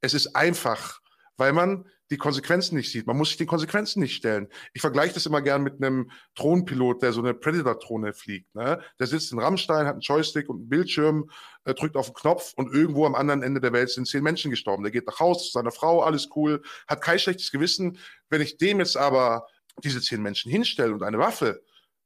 es 0.00 0.14
ist 0.14 0.36
einfach, 0.36 1.00
weil 1.38 1.52
man 1.54 1.86
die 2.10 2.16
Konsequenzen 2.16 2.76
nicht 2.76 2.90
sieht. 2.90 3.06
Man 3.06 3.16
muss 3.16 3.28
sich 3.28 3.36
den 3.36 3.46
Konsequenzen 3.46 4.00
nicht 4.00 4.14
stellen. 4.14 4.48
Ich 4.72 4.80
vergleiche 4.80 5.14
das 5.14 5.26
immer 5.26 5.42
gern 5.42 5.62
mit 5.62 5.74
einem 5.82 6.10
Drohnenpilot, 6.34 7.02
der 7.02 7.12
so 7.12 7.20
eine 7.20 7.34
Predator-Drohne 7.34 8.12
fliegt. 8.12 8.54
Ne? 8.54 8.80
Der 8.98 9.06
sitzt 9.06 9.32
in 9.32 9.38
Rammstein, 9.38 9.86
hat 9.86 9.92
einen 9.92 10.00
Joystick 10.00 10.48
und 10.48 10.56
einen 10.56 10.68
Bildschirm, 10.68 11.30
äh, 11.64 11.74
drückt 11.74 11.96
auf 11.96 12.06
den 12.06 12.14
Knopf 12.14 12.54
und 12.56 12.72
irgendwo 12.74 13.06
am 13.06 13.14
anderen 13.14 13.42
Ende 13.42 13.60
der 13.60 13.72
Welt 13.72 13.90
sind 13.90 14.08
zehn 14.08 14.22
Menschen 14.22 14.50
gestorben. 14.50 14.82
Der 14.82 14.92
geht 14.92 15.06
nach 15.06 15.20
Hause 15.20 15.44
zu 15.44 15.50
seiner 15.52 15.70
Frau, 15.70 16.02
alles 16.02 16.28
cool, 16.34 16.62
hat 16.86 17.02
kein 17.02 17.18
schlechtes 17.18 17.50
Gewissen. 17.50 17.98
Wenn 18.30 18.40
ich 18.40 18.56
dem 18.56 18.78
jetzt 18.78 18.96
aber 18.96 19.46
diese 19.84 20.00
zehn 20.00 20.22
Menschen 20.22 20.50
hinstelle 20.50 20.92
und 20.92 21.02
eine 21.02 21.18
Waffe, 21.18 21.62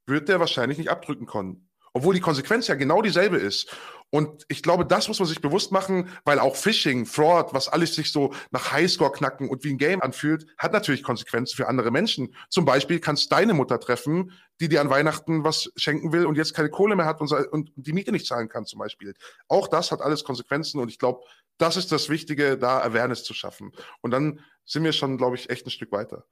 wird 0.07 0.29
der 0.29 0.41
wahrscheinlich 0.41 0.79
nicht 0.79 0.91
abdrücken 0.91 1.27
können. 1.27 1.69
Obwohl 1.95 2.15
die 2.15 2.21
Konsequenz 2.21 2.67
ja 2.67 2.75
genau 2.75 3.03
dieselbe 3.03 3.37
ist. 3.37 3.71
Und 4.15 4.45
ich 4.49 4.63
glaube, 4.63 4.85
das 4.85 5.09
muss 5.09 5.21
man 5.21 5.27
sich 5.27 5.41
bewusst 5.41 5.73
machen, 5.73 6.11
weil 6.27 6.39
auch 6.39 6.55
Phishing, 6.55 7.07
Fraud, 7.07 7.55
was 7.55 7.69
alles 7.69 7.95
sich 7.95 8.13
so 8.13 8.35
nach 8.51 8.71
Highscore 8.71 9.11
knacken 9.11 9.49
und 9.49 9.65
wie 9.65 9.71
ein 9.71 9.79
Game 9.79 10.03
anfühlt, 10.03 10.47
hat 10.59 10.75
natürlich 10.75 11.03
Konsequenzen 11.03 11.57
für 11.57 11.67
andere 11.67 11.91
Menschen. 11.91 12.35
Zum 12.51 12.67
Beispiel 12.67 13.01
kannst 13.01 13.33
deine 13.33 13.55
Mutter 13.55 13.81
treffen, 13.81 14.33
die 14.61 14.69
dir 14.69 14.83
an 14.83 14.91
Weihnachten 14.91 15.45
was 15.45 15.73
schenken 15.77 16.13
will 16.13 16.27
und 16.27 16.37
jetzt 16.37 16.53
keine 16.53 16.69
Kohle 16.69 16.95
mehr 16.95 17.07
hat 17.07 17.23
und, 17.23 17.33
und 17.33 17.73
die 17.75 17.95
Miete 17.95 18.13
nicht 18.13 18.27
zahlen 18.27 18.51
kann 18.51 18.67
zum 18.67 18.81
Beispiel. 18.81 19.15
Auch 19.49 19.67
das 19.67 19.91
hat 19.91 20.03
alles 20.03 20.25
Konsequenzen 20.25 20.79
und 20.79 20.91
ich 20.91 20.99
glaube, 20.99 21.21
das 21.57 21.79
ist 21.79 21.91
das 21.91 22.11
Wichtige, 22.11 22.59
da 22.59 22.81
Awareness 22.81 23.25
zu 23.25 23.33
schaffen. 23.33 23.73
Und 24.03 24.11
dann 24.11 24.41
sind 24.67 24.85
wir 24.85 24.93
schon, 24.93 25.17
glaube 25.17 25.37
ich, 25.37 25.49
echt 25.49 25.67
ein 25.67 25.71
Stück 25.71 25.91
weiter. 25.91 26.27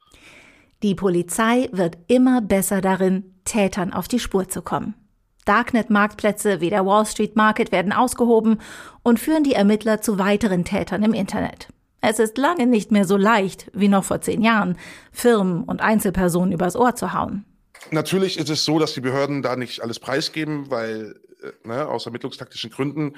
Die 0.83 0.95
Polizei 0.95 1.71
wird 1.73 1.97
immer 2.09 2.43
besser 2.43 2.83
darin, 2.83 3.41
Tätern 3.45 3.95
auf 3.95 4.07
die 4.07 4.19
Spur 4.19 4.49
zu 4.51 4.61
kommen. 4.61 5.00
Darknet-Marktplätze 5.45 6.61
wie 6.61 6.71
der 6.71 6.87
Wall 6.87 7.07
Street 7.07 7.37
Market 7.37 7.73
werden 7.73 7.93
ausgehoben 7.93 8.61
und 9.03 9.19
führen 9.19 9.45
die 9.45 9.55
Ermittler 9.55 10.01
zu 10.01 10.19
weiteren 10.19 10.65
Tätern 10.65 11.03
im 11.03 11.15
Internet. 11.15 11.69
Es 12.01 12.19
ist 12.19 12.39
lange 12.39 12.67
nicht 12.67 12.91
mehr 12.93 13.05
so 13.05 13.17
leicht 13.17 13.71
wie 13.75 13.89
noch 13.89 14.05
vor 14.05 14.21
zehn 14.21 14.43
Jahren, 14.43 14.79
Firmen 15.13 15.65
und 15.65 15.81
Einzelpersonen 15.81 16.53
übers 16.53 16.77
Ohr 16.77 16.95
zu 16.95 17.13
hauen. 17.13 17.45
Natürlich 17.91 18.39
ist 18.39 18.51
es 18.51 18.65
so, 18.65 18.79
dass 18.79 18.95
die 18.95 19.01
Behörden 19.01 19.43
da 19.43 19.57
nicht 19.57 19.83
alles 19.83 19.99
preisgeben, 19.99 20.71
weil 20.71 21.21
äh, 21.43 21.69
ne, 21.69 21.89
aus 21.89 22.07
ermittlungstaktischen 22.07 22.71
Gründen 22.71 23.17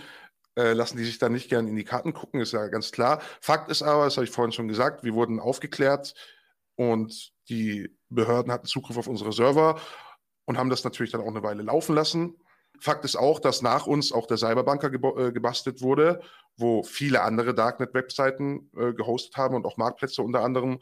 äh, 0.57 0.73
lassen 0.73 0.99
die 0.99 1.05
sich 1.05 1.19
da 1.19 1.29
nicht 1.29 1.49
gern 1.49 1.67
in 1.67 1.77
die 1.77 1.85
Karten 1.85 2.13
gucken, 2.13 2.41
ist 2.41 2.53
ja 2.53 2.67
ganz 2.69 2.93
klar. 2.93 3.21
Fakt 3.41 3.71
ist 3.71 3.83
aber, 3.83 4.05
das 4.05 4.17
habe 4.17 4.25
ich 4.25 4.31
vorhin 4.31 4.53
schon 4.53 4.69
gesagt, 4.69 5.05
wir 5.05 5.15
wurden 5.15 5.41
aufgeklärt 5.41 6.15
und 6.77 7.33
die 7.49 7.91
Behörden 8.09 8.53
hatten 8.53 8.67
Zugriff 8.67 8.97
auf 8.97 9.07
unsere 9.07 9.33
Server 9.33 9.81
und 10.45 10.59
haben 10.59 10.71
das 10.71 10.85
natürlich 10.85 11.13
dann 11.13 11.21
auch 11.21 11.29
eine 11.29 11.43
Weile 11.43 11.63
laufen 11.63 11.95
lassen. 11.95 12.37
Fakt 12.81 13.05
ist 13.05 13.17
auch, 13.17 13.39
dass 13.39 13.63
nach 13.63 13.87
uns 13.87 14.13
auch 14.13 14.27
der 14.27 14.39
Cyberbanker 14.39 14.93
äh, 14.93 15.33
gebastelt 15.33 15.83
wurde, 15.83 16.21
wo 16.57 16.83
viele 16.83 17.23
andere 17.23 17.55
Darknet-Webseiten 17.55 18.71
äh, 18.77 18.93
gehostet 18.93 19.37
haben 19.37 19.55
und 19.55 19.67
auch 19.67 19.77
Marktplätze 19.77 20.23
unter 20.23 20.41
anderem. 20.41 20.81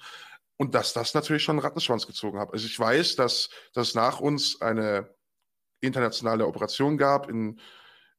Und 0.56 0.74
dass 0.74 0.92
das 0.92 1.14
natürlich 1.14 1.42
schon 1.42 1.56
einen 1.56 1.64
Rattenschwanz 1.64 2.06
gezogen 2.06 2.38
hat. 2.38 2.52
Also 2.52 2.66
ich 2.66 2.78
weiß, 2.78 3.16
dass, 3.16 3.50
dass 3.72 3.94
nach 3.94 4.20
uns 4.20 4.60
eine 4.60 5.14
internationale 5.80 6.46
Operation 6.46 6.98
gab, 6.98 7.30
in, 7.30 7.60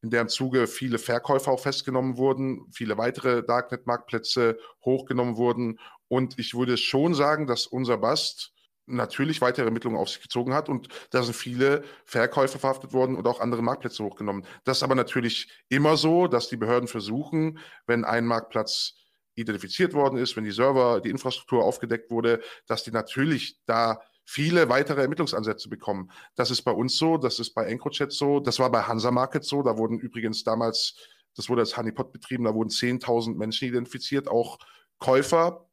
in 0.02 0.10
deren 0.10 0.30
Zuge 0.30 0.68
viele 0.68 0.98
Verkäufer 0.98 1.52
auch 1.52 1.60
festgenommen 1.60 2.18
wurden, 2.18 2.68
viele 2.72 2.98
weitere 2.98 3.44
Darknet-Marktplätze 3.44 4.58
hochgenommen 4.84 5.38
wurden. 5.38 5.80
Und 6.08 6.40
ich 6.40 6.56
würde 6.56 6.78
schon 6.78 7.14
sagen, 7.14 7.48
dass 7.48 7.68
unser 7.68 7.98
Bast 7.98 8.54
natürlich 8.86 9.42
weitere 9.42 9.66
Ermittlungen 9.66 9.98
auf 9.98 10.10
sich 10.10 10.22
gezogen 10.22 10.54
hat 10.54 10.70
und 10.70 10.88
da 11.12 11.24
sind 11.24 11.36
viele 11.36 11.84
Verkäufer 12.06 12.60
verhaftet 12.60 12.94
worden 12.94 13.16
und 13.16 13.28
auch 13.28 13.40
andere 13.40 13.62
Marktplätze 13.62 14.04
hochgenommen. 14.04 14.46
Das 14.64 14.78
ist 14.78 14.84
aber 14.84 14.96
natürlich 14.96 15.52
immer 15.70 15.98
so, 15.98 16.28
dass 16.28 16.50
die 16.50 16.58
Behörden 16.58 16.88
versuchen, 16.88 17.60
wenn 17.86 18.04
ein 18.06 18.26
Marktplatz 18.26 18.96
identifiziert 19.36 19.94
worden 19.94 20.18
ist, 20.18 20.36
wenn 20.36 20.44
die 20.44 20.52
Server, 20.52 21.00
die 21.02 21.10
Infrastruktur 21.10 21.64
aufgedeckt 21.64 22.12
wurde, 22.12 22.42
dass 22.68 22.84
die 22.84 22.92
natürlich 22.92 23.58
da 23.66 24.02
viele 24.26 24.70
weitere 24.70 25.02
Ermittlungsansätze 25.02 25.70
bekommen. 25.70 26.12
Das 26.36 26.52
ist 26.52 26.62
bei 26.62 26.72
uns 26.72 26.98
so, 26.98 27.18
das 27.18 27.40
ist 27.40 27.54
bei 27.54 27.66
EncroChat 27.66 28.12
so, 28.12 28.40
das 28.40 28.60
war 28.60 28.72
bei 28.72 28.84
Hansa 28.84 29.12
Market 29.12 29.44
so, 29.44 29.64
da 29.64 29.78
wurden 29.78 30.00
übrigens 30.00 30.44
damals, 30.44 30.96
das 31.36 31.50
wurde 31.50 31.62
als 31.62 31.78
Honeypot 31.78 32.12
betrieben, 32.12 32.44
da 32.44 32.54
wurden 32.54 32.70
10.000 32.70 33.36
Menschen 33.36 33.68
identifiziert, 33.68 34.28
auch 34.28 34.60
Käufer, 35.00 35.68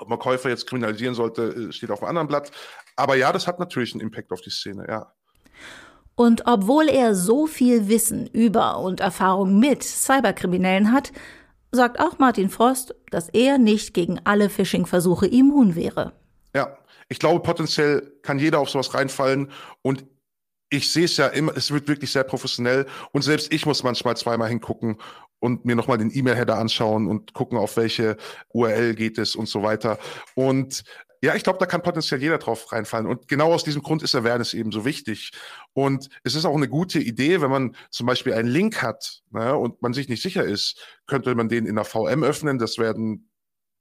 ob 0.00 0.08
man 0.08 0.18
Käufer 0.18 0.48
jetzt 0.48 0.66
kriminalisieren 0.66 1.14
sollte, 1.14 1.68
äh, 1.68 1.72
steht 1.72 1.90
auf 1.90 2.02
einem 2.02 2.10
anderen 2.10 2.28
Blatt. 2.28 2.50
Aber 2.96 3.16
ja, 3.16 3.32
das 3.32 3.46
hat 3.46 3.58
natürlich 3.58 3.92
einen 3.92 4.00
Impact 4.00 4.32
auf 4.32 4.40
die 4.40 4.50
Szene, 4.50 4.86
ja. 4.88 5.12
Und 6.14 6.46
obwohl 6.46 6.88
er 6.88 7.14
so 7.14 7.46
viel 7.46 7.88
Wissen 7.88 8.26
über 8.26 8.78
und 8.78 9.00
Erfahrung 9.00 9.58
mit 9.58 9.82
Cyberkriminellen 9.82 10.92
hat, 10.92 11.12
sagt 11.72 11.98
auch 11.98 12.18
Martin 12.18 12.50
Frost, 12.50 12.94
dass 13.10 13.28
er 13.30 13.58
nicht 13.58 13.94
gegen 13.94 14.20
alle 14.24 14.50
Phishing-Versuche 14.50 15.26
immun 15.26 15.76
wäre. 15.76 16.12
Ja, 16.54 16.76
ich 17.08 17.18
glaube, 17.18 17.40
potenziell 17.40 18.12
kann 18.22 18.38
jeder 18.38 18.58
auf 18.58 18.70
sowas 18.70 18.92
reinfallen 18.92 19.50
und 19.82 20.04
ich 20.70 20.90
sehe 20.90 21.04
es 21.04 21.16
ja 21.16 21.26
immer, 21.26 21.56
es 21.56 21.70
wird 21.70 21.88
wirklich 21.88 22.12
sehr 22.12 22.24
professionell 22.24 22.86
und 23.12 23.22
selbst 23.22 23.52
ich 23.52 23.66
muss 23.66 23.82
manchmal 23.82 24.16
zweimal 24.16 24.48
hingucken 24.48 24.96
und 25.40 25.64
mir 25.64 25.74
nochmal 25.74 25.98
den 25.98 26.10
E-Mail-Header 26.14 26.56
anschauen 26.56 27.08
und 27.08 27.34
gucken, 27.34 27.58
auf 27.58 27.76
welche 27.76 28.16
URL 28.52 28.94
geht 28.94 29.18
es 29.18 29.34
und 29.34 29.48
so 29.48 29.62
weiter. 29.62 29.98
Und 30.34 30.84
ja, 31.22 31.34
ich 31.34 31.42
glaube, 31.42 31.58
da 31.58 31.66
kann 31.66 31.82
potenziell 31.82 32.22
jeder 32.22 32.38
drauf 32.38 32.72
reinfallen. 32.72 33.06
Und 33.06 33.28
genau 33.28 33.52
aus 33.52 33.64
diesem 33.64 33.82
Grund 33.82 34.02
ist 34.02 34.14
Awareness 34.14 34.54
eben 34.54 34.72
so 34.72 34.86
wichtig. 34.86 35.32
Und 35.74 36.08
es 36.24 36.34
ist 36.34 36.46
auch 36.46 36.56
eine 36.56 36.68
gute 36.68 36.98
Idee, 36.98 37.42
wenn 37.42 37.50
man 37.50 37.76
zum 37.90 38.06
Beispiel 38.06 38.32
einen 38.32 38.48
Link 38.48 38.80
hat 38.80 39.22
ne, 39.30 39.54
und 39.54 39.82
man 39.82 39.92
sich 39.92 40.08
nicht 40.08 40.22
sicher 40.22 40.44
ist, 40.44 40.82
könnte 41.06 41.34
man 41.34 41.50
den 41.50 41.66
in 41.66 41.74
der 41.74 41.84
VM 41.84 42.22
öffnen. 42.22 42.58
Das 42.58 42.78
werden 42.78 43.29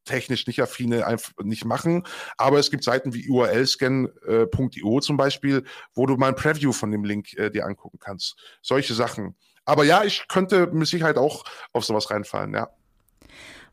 technisch 0.09 0.47
nicht 0.47 0.61
affine 0.61 1.05
einfach 1.05 1.31
nicht 1.41 1.65
machen. 1.65 2.03
Aber 2.37 2.59
es 2.59 2.71
gibt 2.71 2.83
Seiten 2.83 3.13
wie 3.13 3.29
urlscan.io 3.29 4.97
äh, 4.97 5.01
zum 5.01 5.17
Beispiel, 5.17 5.63
wo 5.93 6.05
du 6.05 6.17
mal 6.17 6.29
ein 6.29 6.35
Preview 6.35 6.71
von 6.71 6.91
dem 6.91 7.03
Link 7.03 7.33
äh, 7.37 7.49
dir 7.49 7.65
angucken 7.65 7.99
kannst. 7.99 8.35
Solche 8.61 8.93
Sachen. 8.93 9.35
Aber 9.65 9.83
ja, 9.83 10.03
ich 10.03 10.27
könnte 10.27 10.67
mit 10.67 10.87
Sicherheit 10.87 11.17
auch 11.17 11.43
auf 11.73 11.85
sowas 11.85 12.09
reinfallen, 12.09 12.53
ja. 12.53 12.69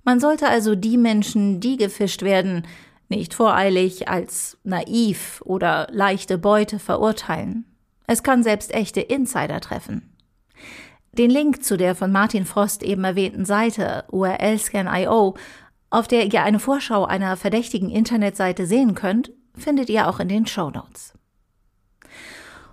Man 0.04 0.20
sollte 0.20 0.48
also 0.48 0.76
die 0.76 0.98
Menschen, 0.98 1.58
die 1.58 1.76
gefischt 1.76 2.22
werden, 2.22 2.66
nicht 3.08 3.34
voreilig 3.34 4.08
als 4.08 4.58
naiv 4.62 5.42
oder 5.44 5.88
leichte 5.90 6.38
Beute 6.38 6.78
verurteilen. 6.78 7.64
Es 8.06 8.22
kann 8.22 8.42
selbst 8.42 8.72
echte 8.72 9.00
Insider 9.00 9.60
treffen. 9.60 10.12
Den 11.12 11.30
Link 11.30 11.64
zu 11.64 11.78
der 11.78 11.94
von 11.94 12.12
Martin 12.12 12.44
Frost 12.44 12.82
eben 12.82 13.02
erwähnten 13.04 13.46
Seite 13.46 14.04
urlscan.io, 14.12 15.34
auf 15.90 16.08
der 16.08 16.26
ihr 16.26 16.42
eine 16.42 16.58
Vorschau 16.58 17.04
einer 17.04 17.36
verdächtigen 17.36 17.90
Internetseite 17.90 18.66
sehen 18.66 18.94
könnt, 18.94 19.32
findet 19.56 19.88
ihr 19.88 20.08
auch 20.08 20.20
in 20.20 20.28
den 20.28 20.46
Show 20.46 20.70
Notes. 20.70 21.14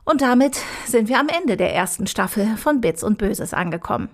Und 0.06 0.22
damit 0.22 0.60
sind 0.86 1.08
wir 1.08 1.20
am 1.20 1.30
Ende 1.30 1.56
der 1.56 1.74
ersten 1.74 2.08
Staffel 2.08 2.58
von 2.58 2.82
Bits 2.82 3.04
und 3.04 3.18
Böses 3.18 3.54
angekommen. 3.54 4.10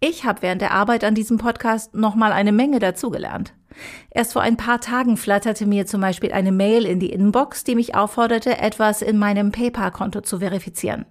Ich 0.00 0.24
habe 0.24 0.42
während 0.42 0.62
der 0.62 0.72
Arbeit 0.72 1.04
an 1.04 1.14
diesem 1.14 1.38
Podcast 1.38 1.94
nochmal 1.94 2.32
eine 2.32 2.52
Menge 2.52 2.78
dazugelernt. 2.78 3.54
Erst 4.10 4.32
vor 4.32 4.42
ein 4.42 4.56
paar 4.56 4.80
Tagen 4.80 5.16
flatterte 5.16 5.66
mir 5.66 5.86
zum 5.86 6.00
Beispiel 6.00 6.32
eine 6.32 6.52
Mail 6.52 6.84
in 6.84 7.00
die 7.00 7.10
Inbox, 7.10 7.64
die 7.64 7.74
mich 7.74 7.94
aufforderte, 7.94 8.58
etwas 8.58 9.02
in 9.02 9.18
meinem 9.18 9.52
PayPal-Konto 9.52 10.20
zu 10.20 10.38
verifizieren. 10.38 11.04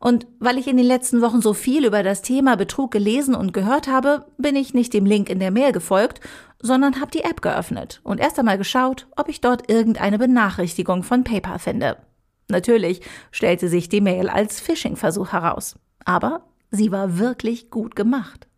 Und 0.00 0.26
weil 0.38 0.56
ich 0.56 0.66
in 0.66 0.78
den 0.78 0.86
letzten 0.86 1.20
Wochen 1.20 1.42
so 1.42 1.52
viel 1.52 1.84
über 1.84 2.02
das 2.02 2.22
Thema 2.22 2.56
Betrug 2.56 2.90
gelesen 2.90 3.34
und 3.34 3.52
gehört 3.52 3.86
habe, 3.86 4.24
bin 4.38 4.56
ich 4.56 4.72
nicht 4.72 4.94
dem 4.94 5.04
Link 5.04 5.28
in 5.28 5.38
der 5.38 5.50
Mail 5.50 5.72
gefolgt, 5.72 6.20
sondern 6.58 7.00
habe 7.00 7.10
die 7.10 7.22
App 7.22 7.42
geöffnet 7.42 8.00
und 8.02 8.18
erst 8.18 8.38
einmal 8.38 8.56
geschaut, 8.56 9.06
ob 9.16 9.28
ich 9.28 9.42
dort 9.42 9.70
irgendeine 9.70 10.18
Benachrichtigung 10.18 11.02
von 11.02 11.22
PayPal 11.22 11.58
finde. 11.58 11.98
Natürlich 12.48 13.02
stellte 13.30 13.68
sich 13.68 13.90
die 13.90 14.00
Mail 14.00 14.30
als 14.30 14.58
Phishing-Versuch 14.58 15.32
heraus. 15.32 15.78
Aber 16.04 16.46
sie 16.70 16.90
war 16.90 17.18
wirklich 17.18 17.70
gut 17.70 17.94
gemacht. 17.94 18.48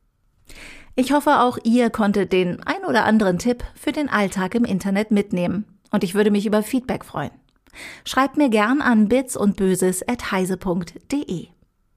Ich 0.95 1.13
hoffe, 1.13 1.41
auch 1.41 1.59
ihr 1.65 1.91
konntet 1.91 2.33
den 2.33 2.63
ein 2.63 2.85
oder 2.87 3.05
anderen 3.05 3.39
Tipp 3.39 3.65
für 3.75 3.93
den 3.93 4.09
Alltag 4.09 4.55
im 4.55 4.65
Internet 4.65 5.11
mitnehmen. 5.11 5.65
Und 5.91 6.05
ich 6.05 6.15
würde 6.15 6.31
mich 6.31 6.47
über 6.47 6.63
Feedback 6.63 7.05
freuen. 7.05 7.33
Schreibt 8.05 8.37
mir 8.37 8.49
gern 8.49 8.81
an 8.81 9.09
bits 9.09 9.37
und 9.37 9.57
böses 9.57 10.07
at 10.09 10.33
heise.de. 10.33 11.49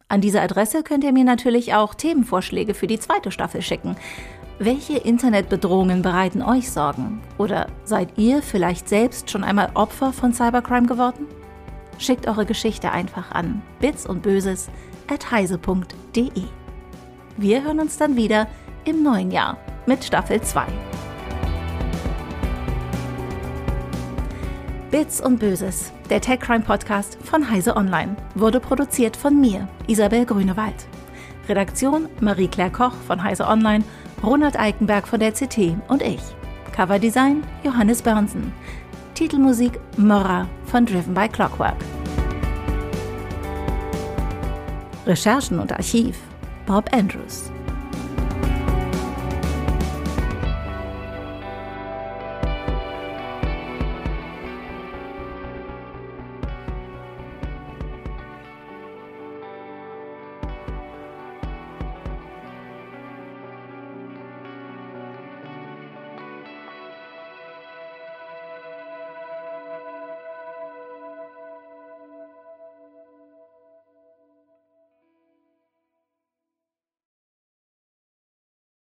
An 0.07 0.21
diese 0.21 0.41
Adresse 0.41 0.83
könnt 0.83 1.03
ihr 1.03 1.11
mir 1.11 1.23
natürlich 1.23 1.73
auch 1.73 1.95
Themenvorschläge 1.95 2.73
für 2.73 2.87
die 2.87 2.99
zweite 2.99 3.31
Staffel 3.31 3.61
schicken. 3.61 3.95
Welche 4.59 4.97
Internetbedrohungen 4.97 6.01
bereiten 6.01 6.41
euch 6.41 6.71
Sorgen? 6.71 7.21
Oder 7.37 7.67
seid 7.83 8.17
ihr 8.17 8.41
vielleicht 8.41 8.87
selbst 8.87 9.29
schon 9.29 9.43
einmal 9.43 9.71
Opfer 9.73 10.13
von 10.13 10.33
Cybercrime 10.33 10.87
geworden? 10.87 11.27
Schickt 11.97 12.27
eure 12.27 12.45
Geschichte 12.45 12.91
einfach 12.91 13.31
an 13.31 13.61
bits 13.79 14.07
at 14.07 15.31
heise.de. 15.31 16.43
Wir 17.37 17.63
hören 17.63 17.79
uns 17.79 17.97
dann 17.97 18.15
wieder 18.15 18.47
im 18.85 19.03
neuen 19.03 19.31
Jahr 19.31 19.57
mit 19.85 20.03
Staffel 20.03 20.41
2. 20.41 20.65
Bits 24.95 25.19
und 25.19 25.41
Böses, 25.41 25.91
der 26.09 26.21
Tech 26.21 26.39
Crime 26.39 26.63
Podcast 26.63 27.17
von 27.21 27.51
Heise 27.51 27.75
Online, 27.75 28.15
wurde 28.33 28.61
produziert 28.61 29.17
von 29.17 29.41
mir, 29.41 29.67
Isabel 29.87 30.25
Grünewald. 30.25 30.87
Redaktion 31.49 32.07
Marie-Claire 32.21 32.71
Koch 32.71 32.93
von 33.05 33.21
Heise 33.21 33.45
Online, 33.45 33.83
Ronald 34.23 34.57
Eikenberg 34.57 35.05
von 35.05 35.19
der 35.19 35.33
CT 35.33 35.75
und 35.89 36.01
ich. 36.01 36.21
Coverdesign 36.73 37.43
Johannes 37.61 38.01
Bernsen. 38.01 38.53
Titelmusik 39.15 39.81
Mora 39.97 40.47
von 40.63 40.85
Driven 40.85 41.13
by 41.13 41.27
Clockwork. 41.27 41.75
Recherchen 45.05 45.59
und 45.59 45.73
Archiv 45.73 46.17
Bob 46.65 46.89
Andrews. 46.93 47.51